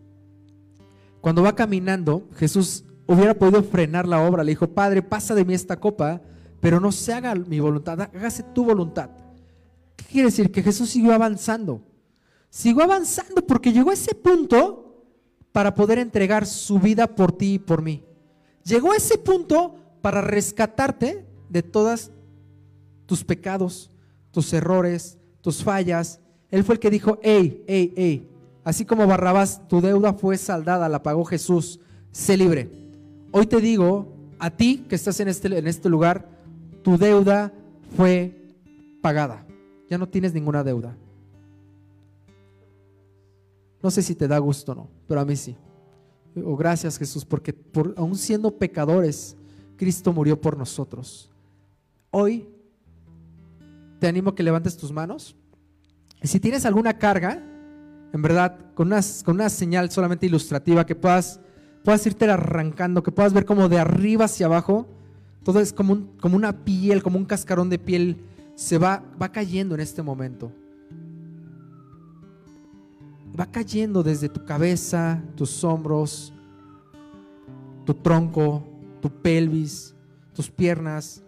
Cuando 1.22 1.44
va 1.44 1.56
caminando, 1.56 2.28
Jesús 2.38 2.86
hubiera 3.06 3.36
podido 3.36 3.62
frenar 3.62 4.08
la 4.08 4.28
obra. 4.28 4.44
Le 4.44 4.54
dijo, 4.54 4.68
Padre, 4.68 5.04
pasa 5.04 5.36
de 5.36 5.46
mí 5.46 5.54
esta 5.54 5.80
copa, 5.80 6.24
pero 6.60 6.80
no 6.80 6.92
se 6.92 7.14
haga 7.14 7.36
mi 7.36 7.60
voluntad, 7.60 8.02
hágase 8.02 8.42
tu 8.42 8.66
voluntad. 8.66 9.12
¿Qué 9.96 10.06
quiere 10.06 10.30
decir? 10.30 10.52
Que 10.52 10.64
Jesús 10.64 10.90
siguió 10.90 11.14
avanzando. 11.14 11.93
Siguió 12.54 12.84
avanzando 12.84 13.48
porque 13.48 13.74
llegó 13.74 13.90
a 13.90 13.96
ese 13.96 14.14
punto 14.14 15.08
para 15.52 15.74
poder 15.74 15.98
entregar 15.98 16.46
su 16.46 16.78
vida 16.78 17.08
por 17.08 17.32
ti 17.32 17.56
y 17.56 17.60
por 17.60 17.82
mí. 17.82 18.04
Llegó 18.64 18.92
a 18.92 18.96
ese 18.96 19.18
punto 19.18 19.74
para 20.04 20.22
rescatarte 20.22 21.26
de 21.50 21.64
todas 21.64 22.12
tus 23.08 23.24
pecados, 23.24 23.90
tus 24.30 24.54
errores, 24.54 25.18
tus 25.42 25.64
fallas. 25.64 26.20
Él 26.52 26.64
fue 26.64 26.76
el 26.76 26.80
que 26.80 26.92
dijo, 26.92 27.18
hey, 27.24 27.64
hey, 27.68 27.92
hey, 27.98 28.30
Así 28.64 28.86
como 28.86 29.08
Barrabás, 29.08 29.68
tu 29.68 29.82
deuda 29.82 30.14
fue 30.14 30.38
saldada, 30.38 30.88
la 30.90 31.02
pagó 31.02 31.26
Jesús, 31.26 31.80
sé 32.12 32.38
libre. 32.38 32.70
Hoy 33.32 33.48
te 33.48 33.60
digo, 33.62 34.14
a 34.38 34.52
ti 34.52 34.86
que 34.88 34.94
estás 34.94 35.20
en 35.20 35.28
este, 35.28 35.58
en 35.58 35.66
este 35.66 35.90
lugar, 35.90 36.30
tu 36.84 37.00
deuda 37.00 37.52
fue 37.98 38.54
pagada. 39.02 39.44
Ya 39.90 39.98
no 39.98 40.08
tienes 40.08 40.36
ninguna 40.36 40.64
deuda. 40.64 40.96
No 43.84 43.92
sé 43.92 44.02
si 44.02 44.16
te 44.16 44.30
da 44.30 44.38
gusto 44.40 44.72
o 44.72 44.76
no, 44.76 44.90
pero 45.08 45.20
a 45.20 45.26
mí 45.26 45.36
sí. 45.36 45.58
Oh, 46.42 46.56
gracias 46.56 46.98
Jesús, 46.98 47.26
porque 47.26 47.52
por, 47.52 47.94
aún 47.98 48.16
siendo 48.16 48.58
pecadores, 48.58 49.36
Cristo 49.76 50.14
murió 50.14 50.40
por 50.40 50.58
nosotros. 50.58 51.30
Hoy 52.10 52.48
te 54.00 54.08
animo 54.08 54.30
a 54.30 54.36
que 54.36 54.42
levantes 54.42 54.78
tus 54.78 54.94
manos. 54.94 55.36
Y 56.22 56.28
si 56.28 56.40
tienes 56.40 56.66
alguna 56.66 56.98
carga, 56.98 57.44
en 58.14 58.22
verdad, 58.22 58.58
con 58.74 58.88
una, 58.88 59.02
con 59.26 59.36
una 59.36 59.50
señal 59.50 59.92
solamente 59.92 60.26
ilustrativa, 60.26 60.86
que 60.86 60.96
puedas, 60.96 61.42
puedas 61.84 62.06
irte 62.08 62.30
arrancando, 62.32 63.04
que 63.04 63.12
puedas 63.12 63.34
ver 63.34 63.46
como 63.46 63.68
de 63.68 63.80
arriba 63.80 64.26
hacia 64.26 64.46
abajo, 64.46 64.88
todo 65.44 65.60
es 65.60 65.74
como, 65.74 66.16
como 66.22 66.38
una 66.38 66.64
piel, 66.64 67.04
como 67.04 67.18
un 67.18 67.26
cascarón 67.26 67.70
de 67.70 67.80
piel, 67.80 68.24
se 68.56 68.78
va, 68.78 69.04
va 69.22 69.34
cayendo 69.34 69.76
en 69.76 69.82
este 69.82 70.02
momento. 70.02 70.54
Va 73.38 73.46
cayendo 73.48 74.04
desde 74.04 74.30
tu 74.30 74.46
cabeza, 74.46 75.24
tus 75.36 75.64
hombros, 75.64 76.34
tu 77.86 77.94
tronco, 77.94 78.64
tu 79.02 79.10
pelvis, 79.10 79.96
tus 80.34 80.50
piernas. 80.50 81.24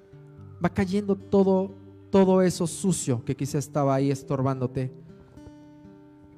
Va 0.64 0.70
cayendo 0.70 1.16
todo, 1.16 1.72
todo 2.12 2.42
eso 2.42 2.68
sucio 2.68 3.24
que 3.26 3.36
quizá 3.36 3.58
estaba 3.58 3.96
ahí 3.96 4.12
estorbándote 4.12 5.06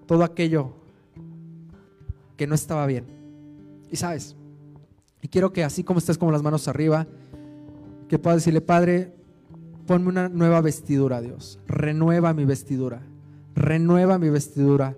todo 0.07 0.23
aquello 0.23 0.71
que 2.37 2.47
no 2.47 2.55
estaba 2.55 2.87
bien. 2.87 3.05
Y 3.91 3.97
sabes, 3.97 4.35
y 5.21 5.27
quiero 5.27 5.53
que 5.53 5.63
así 5.63 5.83
como 5.83 5.99
estés 5.99 6.17
con 6.17 6.31
las 6.31 6.41
manos 6.41 6.67
arriba, 6.67 7.05
que 8.07 8.17
puedas 8.17 8.37
decirle, 8.37 8.61
Padre, 8.61 9.13
ponme 9.85 10.07
una 10.07 10.29
nueva 10.29 10.61
vestidura, 10.61 11.21
Dios. 11.21 11.59
Renueva 11.67 12.33
mi 12.33 12.45
vestidura. 12.45 13.01
Renueva 13.53 14.17
mi 14.17 14.29
vestidura. 14.29 14.95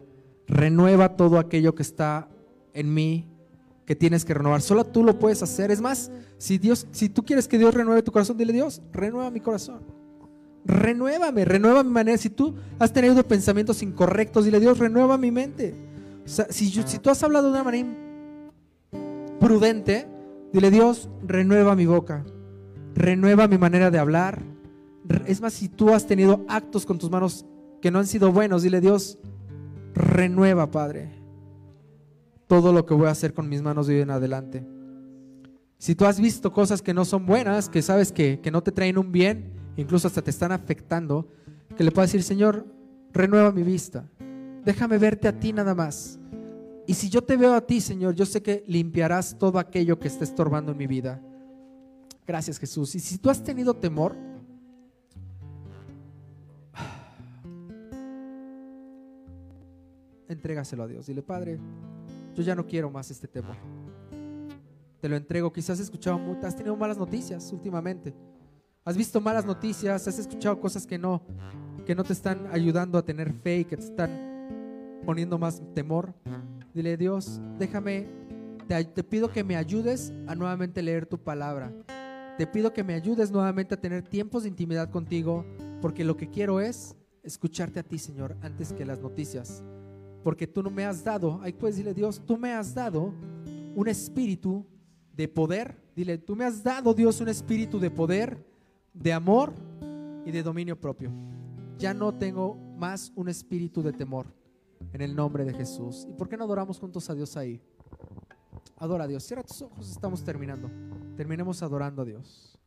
Renueva 0.50 1.16
todo 1.16 1.40
aquello 1.40 1.74
que 1.74 1.84
está 1.84 2.28
en 2.74 2.94
mí 2.94 3.30
que 3.86 3.96
tienes 3.96 4.26
que 4.26 4.34
renovar. 4.34 4.62
Solo 4.62 4.84
tú 4.84 5.04
lo 5.04 5.18
puedes 5.18 5.42
hacer. 5.42 5.72
Es 5.72 5.80
más, 5.80 6.12
si 6.38 6.58
Dios, 6.58 6.88
si 6.92 7.08
tú 7.08 7.24
quieres 7.24 7.48
que 7.48 7.58
Dios 7.58 7.74
renueve 7.74 8.04
tu 8.04 8.12
corazón, 8.12 8.38
dile 8.38 8.52
Dios, 8.52 8.82
renueva 8.92 9.32
mi 9.32 9.40
corazón 9.40 10.00
renuévame, 10.66 11.46
renueva 11.46 11.84
mi 11.84 11.90
manera. 11.90 12.18
Si 12.18 12.30
tú 12.30 12.56
has 12.78 12.94
tenido 12.94 13.22
pensamientos 13.24 13.82
incorrectos, 13.82 14.46
dile 14.46 14.60
Dios, 14.60 14.78
renueva 14.78 15.18
mi 15.18 15.32
mente. 15.32 15.76
si, 16.26 16.70
si 16.70 17.00
tú 17.00 17.10
has 17.10 17.24
hablado 17.24 17.48
de 17.48 17.54
una 17.54 17.64
manera 17.64 17.90
prudente, 19.40 20.08
dile 20.54 20.70
Dios, 20.70 21.10
renueva 21.24 21.76
mi 21.76 21.86
boca, 21.86 22.26
renueva 22.94 23.48
mi 23.48 23.58
manera 23.58 23.90
de 23.90 24.00
hablar. 24.00 24.42
Es 25.26 25.42
más, 25.42 25.54
si 25.54 25.70
tú 25.70 25.94
has 25.94 26.06
tenido 26.06 26.46
actos 26.48 26.86
con 26.86 27.00
tus 27.00 27.10
manos 27.10 27.46
que 27.82 27.90
no 27.90 28.00
han 28.00 28.08
sido 28.08 28.32
buenos, 28.32 28.62
dile 28.62 28.82
Dios, 28.82 29.18
renueva, 30.00 30.72
Padre, 30.72 31.10
todo 32.48 32.74
lo 32.74 32.86
que 32.86 32.94
voy 32.94 33.08
a 33.08 33.12
hacer 33.12 33.34
con 33.34 33.50
mis 33.50 33.62
manos 33.62 33.88
de 33.88 33.96
hoy 33.96 34.02
en 34.02 34.10
adelante. 34.10 34.66
Si 35.78 35.94
tú 35.94 36.06
has 36.06 36.20
visto 36.20 36.52
cosas 36.52 36.82
que 36.82 36.94
no 36.94 37.06
son 37.06 37.26
buenas, 37.26 37.70
que 37.70 37.82
sabes 37.82 38.12
que, 38.12 38.40
que 38.42 38.52
no 38.52 38.64
te 38.64 38.72
traen 38.72 38.98
un 38.98 39.12
bien, 39.12 39.54
incluso 39.78 40.08
hasta 40.08 40.22
te 40.22 40.32
están 40.32 40.52
afectando, 40.52 41.28
que 41.78 41.84
le 41.84 41.92
puedas 41.92 42.12
decir, 42.12 42.24
Señor, 42.24 42.66
renueva 43.14 43.52
mi 43.52 43.64
vista, 43.64 44.10
déjame 44.66 44.98
verte 44.98 45.28
a 45.28 45.40
ti 45.40 45.54
nada 45.54 45.76
más. 45.76 46.20
Y 46.88 46.96
si 46.96 47.10
yo 47.10 47.22
te 47.22 47.38
veo 47.38 47.54
a 47.54 47.62
ti, 47.62 47.82
Señor, 47.82 48.16
yo 48.16 48.26
sé 48.26 48.42
que 48.42 48.64
limpiarás 48.68 49.38
todo 49.38 49.60
aquello 49.60 50.00
que 50.00 50.08
esté 50.08 50.24
estorbando 50.24 50.72
en 50.72 50.78
mi 50.78 50.88
vida. 50.88 51.22
Gracias, 52.26 52.58
Jesús. 52.58 52.96
Y 52.96 53.00
si 53.00 53.18
tú 53.18 53.30
has 53.30 53.44
tenido 53.44 53.76
temor, 53.76 54.16
entrégaselo 60.30 60.84
a 60.84 60.88
Dios. 60.88 61.08
Dile, 61.08 61.22
Padre, 61.22 61.60
yo 62.36 62.44
ya 62.44 62.56
no 62.56 62.66
quiero 62.66 62.90
más 62.90 63.12
este 63.12 63.28
temor. 63.28 63.56
Te 65.02 65.10
lo 65.10 65.16
entrego. 65.16 65.52
Quizás 65.52 65.80
has 65.80 65.86
escuchado, 65.86 66.20
has 66.44 66.56
tenido 66.56 66.76
malas 66.76 66.98
noticias 66.98 67.52
últimamente. 67.52 68.14
Has 68.86 68.96
visto 68.96 69.20
malas 69.20 69.46
noticias, 69.46 70.08
has 70.08 70.20
escuchado 70.20 70.60
cosas 70.60 70.88
que 70.88 70.98
no, 70.98 71.22
que 71.86 71.96
no 71.96 72.04
te 72.04 72.14
están 72.14 72.48
ayudando 72.52 72.98
a 72.98 73.04
tener 73.04 73.34
fe 73.34 73.60
y 73.60 73.66
que 73.66 73.78
te 73.78 73.84
están 73.84 75.02
poniendo 75.06 75.38
más 75.38 75.62
temor. 75.74 76.14
Dile, 76.74 76.98
Dios, 76.98 77.40
déjame, 77.58 78.08
te, 78.68 78.84
te 78.86 79.04
pido 79.04 79.32
que 79.32 79.44
me 79.44 79.56
ayudes 79.56 80.14
a 80.28 80.36
nuevamente 80.36 80.82
leer 80.82 81.06
tu 81.06 81.18
palabra. 81.18 81.74
Te 82.38 82.48
pido 82.48 82.74
que 82.74 82.84
me 82.84 82.94
ayudes 82.94 83.32
nuevamente 83.32 83.74
a 83.74 83.82
tener 83.82 84.02
tiempos 84.04 84.44
de 84.44 84.50
intimidad 84.50 84.90
contigo, 84.90 85.46
porque 85.82 86.04
lo 86.06 86.16
que 86.16 86.30
quiero 86.30 86.62
es 86.62 86.96
escucharte 87.24 87.80
a 87.80 87.84
ti, 87.84 88.00
Señor, 88.00 88.38
antes 88.42 88.72
que 88.74 88.86
las 88.86 89.00
noticias. 89.00 89.64
Porque 90.24 90.48
tú 90.48 90.62
no 90.62 90.70
me 90.70 90.86
has 90.86 91.04
dado, 91.04 91.40
ahí 91.42 91.54
puedes 91.54 91.76
decirle, 91.76 91.94
Dios, 91.94 92.22
tú 92.26 92.38
me 92.38 92.54
has 92.54 92.74
dado 92.74 93.14
un 93.76 93.88
espíritu 93.88 94.66
de 95.14 95.28
poder. 95.28 95.82
Dile, 95.96 96.18
tú 96.18 96.36
me 96.36 96.46
has 96.46 96.64
dado, 96.64 96.94
Dios, 96.94 97.20
un 97.22 97.30
espíritu 97.30 97.80
de 97.80 97.92
poder, 97.92 98.46
de 98.94 99.14
amor 99.14 99.54
y 100.26 100.32
de 100.32 100.44
dominio 100.44 100.80
propio. 100.80 101.12
Ya 101.78 101.94
no 101.94 102.14
tengo 102.14 102.56
más 102.78 103.12
un 103.16 103.30
espíritu 103.30 103.82
de 103.82 103.94
temor 103.94 104.28
en 104.94 105.02
el 105.02 105.16
nombre 105.16 105.46
de 105.46 105.54
Jesús. 105.54 106.06
¿Y 106.10 106.14
por 106.14 106.28
qué 106.28 106.38
no 106.38 106.44
adoramos 106.44 106.80
juntos 106.80 107.10
a 107.10 107.14
Dios 107.14 107.36
ahí? 107.38 107.62
Adora 108.78 109.04
a 109.04 109.08
Dios. 109.08 109.24
Cierra 109.24 109.44
tus 109.44 109.62
ojos, 109.62 109.90
estamos 109.90 110.24
terminando. 110.24 110.70
Terminemos 111.16 111.62
adorando 111.62 112.02
a 112.02 112.06
Dios. 112.06 112.58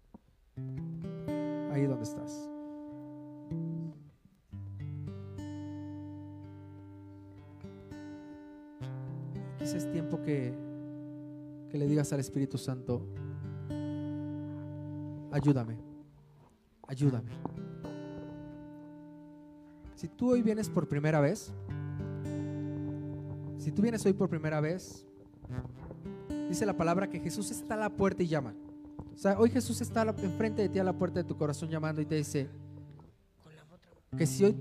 Ahí 1.73 1.87
donde 1.87 2.05
estás. 2.05 2.52
Quizás 9.63 9.75
es 9.75 9.93
tiempo 9.93 10.21
que, 10.23 10.53
que 11.71 11.79
le 11.79 11.87
digas 11.87 12.13
al 12.13 12.21
Espíritu 12.21 12.59
Santo, 12.59 13.07
ayúdame 15.31 15.93
ayúdame. 16.93 17.31
Si 19.95 20.07
tú 20.09 20.33
hoy 20.33 20.43
vienes 20.43 20.69
por 20.69 20.89
primera 20.89 21.21
vez, 21.21 21.53
si 23.59 23.73
tú 23.73 23.81
vienes 23.81 24.05
hoy 24.05 24.13
por 24.13 24.29
primera 24.29 24.61
vez, 24.61 25.07
dice 26.49 26.67
la 26.67 26.77
palabra 26.77 27.09
que 27.09 27.19
Jesús 27.19 27.51
está 27.51 27.75
a 27.75 27.79
la 27.79 27.91
puerta 27.91 28.23
y 28.23 28.27
llama. 28.27 28.55
O 29.15 29.17
sea, 29.17 29.39
hoy 29.39 29.49
Jesús 29.49 29.81
está 29.81 30.03
enfrente 30.03 30.63
de 30.63 30.69
ti 30.69 30.79
a 30.79 30.85
la 30.85 30.93
puerta 30.93 31.21
de 31.21 31.25
tu 31.25 31.37
corazón 31.37 31.71
llamando 31.71 32.03
y 32.03 32.07
te 32.07 32.17
dice 32.17 32.49
que 34.17 34.27
si 34.27 34.45
hoy 34.45 34.57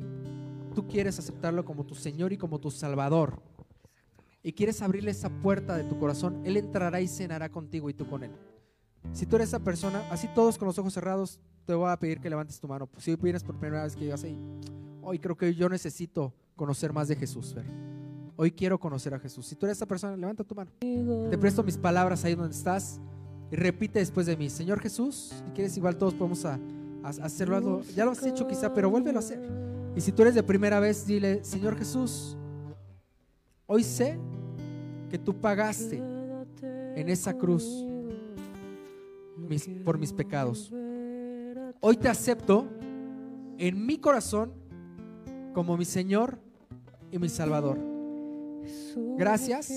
tú 0.73 0.87
quieres 0.87 1.19
aceptarlo 1.19 1.65
como 1.65 1.85
tu 1.85 1.95
Señor 1.95 2.31
y 2.31 2.37
como 2.37 2.59
tu 2.59 2.71
Salvador 2.71 3.41
y 4.43 4.54
quieres 4.54 4.82
abrirle 4.82 5.12
esa 5.12 5.30
puerta 5.30 5.75
de 5.77 5.84
tu 5.84 5.97
corazón, 5.99 6.41
Él 6.45 6.58
entrará 6.58 6.99
y 7.01 7.08
cenará 7.08 7.49
contigo 7.49 7.89
y 7.89 7.93
tú 7.93 8.08
con 8.10 8.23
Él. 8.23 8.32
Si 9.13 9.25
tú 9.25 9.36
eres 9.36 9.49
esa 9.49 9.60
persona, 9.60 10.04
así 10.12 10.27
todos 10.34 10.58
con 10.58 10.67
los 10.67 10.77
ojos 10.77 10.93
cerrados, 10.93 11.39
te 11.65 11.73
voy 11.73 11.89
a 11.89 11.97
pedir 11.97 12.19
que 12.19 12.30
levantes 12.30 12.60
tu 12.60 12.67
mano. 12.67 12.89
Si 12.97 13.15
vienes 13.15 13.43
por 13.43 13.58
primera 13.60 13.84
vez 13.84 13.95
que 13.95 14.04
digas, 14.06 14.23
"Ey, 14.23 14.38
hoy 15.01 15.19
creo 15.19 15.36
que 15.38 15.54
yo 15.54 15.69
necesito 15.69 16.34
conocer 16.56 16.93
más 16.93 17.08
de 17.08 17.15
Jesús. 17.15 17.56
Hoy 18.36 18.51
quiero 18.51 18.80
conocer 18.80 19.13
a 19.13 19.19
Jesús. 19.19 19.45
Si 19.45 19.56
tú 19.56 19.65
eres 19.65 19.77
esa 19.77 19.86
persona, 19.86 20.15
levanta 20.17 20.43
tu 20.43 20.56
mano. 20.56 20.71
Te 21.30 21.38
presto 21.38 21.63
mis 21.63 21.77
palabras 21.77 22.23
ahí 22.25 22.34
donde 22.36 22.56
estás 22.56 22.99
y 23.51 23.56
repite 23.56 23.99
después 23.99 24.25
de 24.25 24.38
mí, 24.38 24.49
Señor 24.49 24.80
Jesús, 24.80 25.32
si 25.45 25.51
quieres 25.54 25.75
igual 25.77 25.97
todos 25.97 26.13
podemos 26.13 26.45
a, 26.45 26.60
a- 27.04 27.10
hacerlo 27.10 27.56
algo, 27.58 27.82
ya 27.95 28.06
lo 28.06 28.12
has 28.12 28.25
hecho 28.25 28.47
quizá, 28.47 28.73
pero 28.73 28.89
vuélvelo 28.89 29.19
a 29.19 29.21
hacer. 29.21 29.41
Y 29.95 30.01
si 30.01 30.12
tú 30.12 30.21
eres 30.21 30.36
de 30.36 30.43
primera 30.43 30.80
vez, 30.80 31.06
dile, 31.06 31.43
Señor 31.43 31.77
Jesús, 31.77 32.38
hoy 33.73 33.86
sé 33.86 34.19
que 35.10 35.17
tú 35.17 35.34
pagaste 35.34 36.03
en 36.93 37.07
esa 37.07 37.38
cruz 37.38 37.86
por 39.86 39.97
mis 39.97 40.12
pecados. 40.12 40.73
Hoy 41.79 41.95
te 41.95 42.10
acepto 42.10 42.67
en 43.57 43.86
mi 43.86 43.97
corazón 43.97 44.51
como 45.53 45.77
mi 45.77 45.86
Señor 45.86 46.38
y 47.12 47.17
mi 47.17 47.29
Salvador. 47.29 47.79
Gracias 49.17 49.71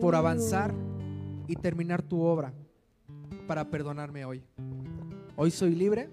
por 0.00 0.14
avanzar 0.14 0.72
y 1.48 1.56
terminar 1.56 2.02
tu 2.02 2.20
obra 2.20 2.54
para 3.48 3.68
perdonarme 3.68 4.24
hoy. 4.24 4.44
Hoy 5.34 5.50
soy 5.50 5.74
libre, 5.74 6.08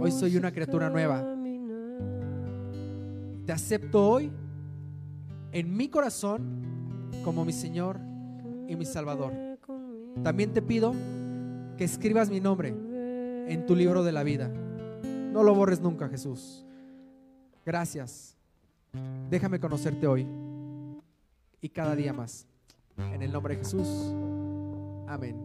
hoy 0.00 0.10
soy 0.10 0.38
una 0.38 0.52
criatura 0.52 0.88
nueva. 0.88 1.36
Te 3.44 3.52
acepto 3.52 4.08
hoy 4.08 4.32
en 5.58 5.76
mi 5.76 5.88
corazón 5.88 7.10
como 7.24 7.44
mi 7.44 7.52
Señor 7.52 7.98
y 8.68 8.76
mi 8.76 8.84
Salvador. 8.84 9.32
También 10.22 10.52
te 10.52 10.62
pido 10.62 10.94
que 11.76 11.84
escribas 11.84 12.30
mi 12.30 12.40
nombre 12.40 12.68
en 12.68 13.66
tu 13.66 13.74
libro 13.74 14.04
de 14.04 14.12
la 14.12 14.22
vida. 14.22 14.48
No 14.48 15.42
lo 15.42 15.54
borres 15.54 15.80
nunca, 15.80 16.08
Jesús. 16.08 16.64
Gracias. 17.64 18.36
Déjame 19.30 19.60
conocerte 19.60 20.06
hoy 20.06 20.26
y 21.60 21.68
cada 21.68 21.94
día 21.94 22.12
más. 22.12 22.46
En 22.96 23.22
el 23.22 23.32
nombre 23.32 23.54
de 23.54 23.64
Jesús. 23.64 24.12
Amén. 25.06 25.38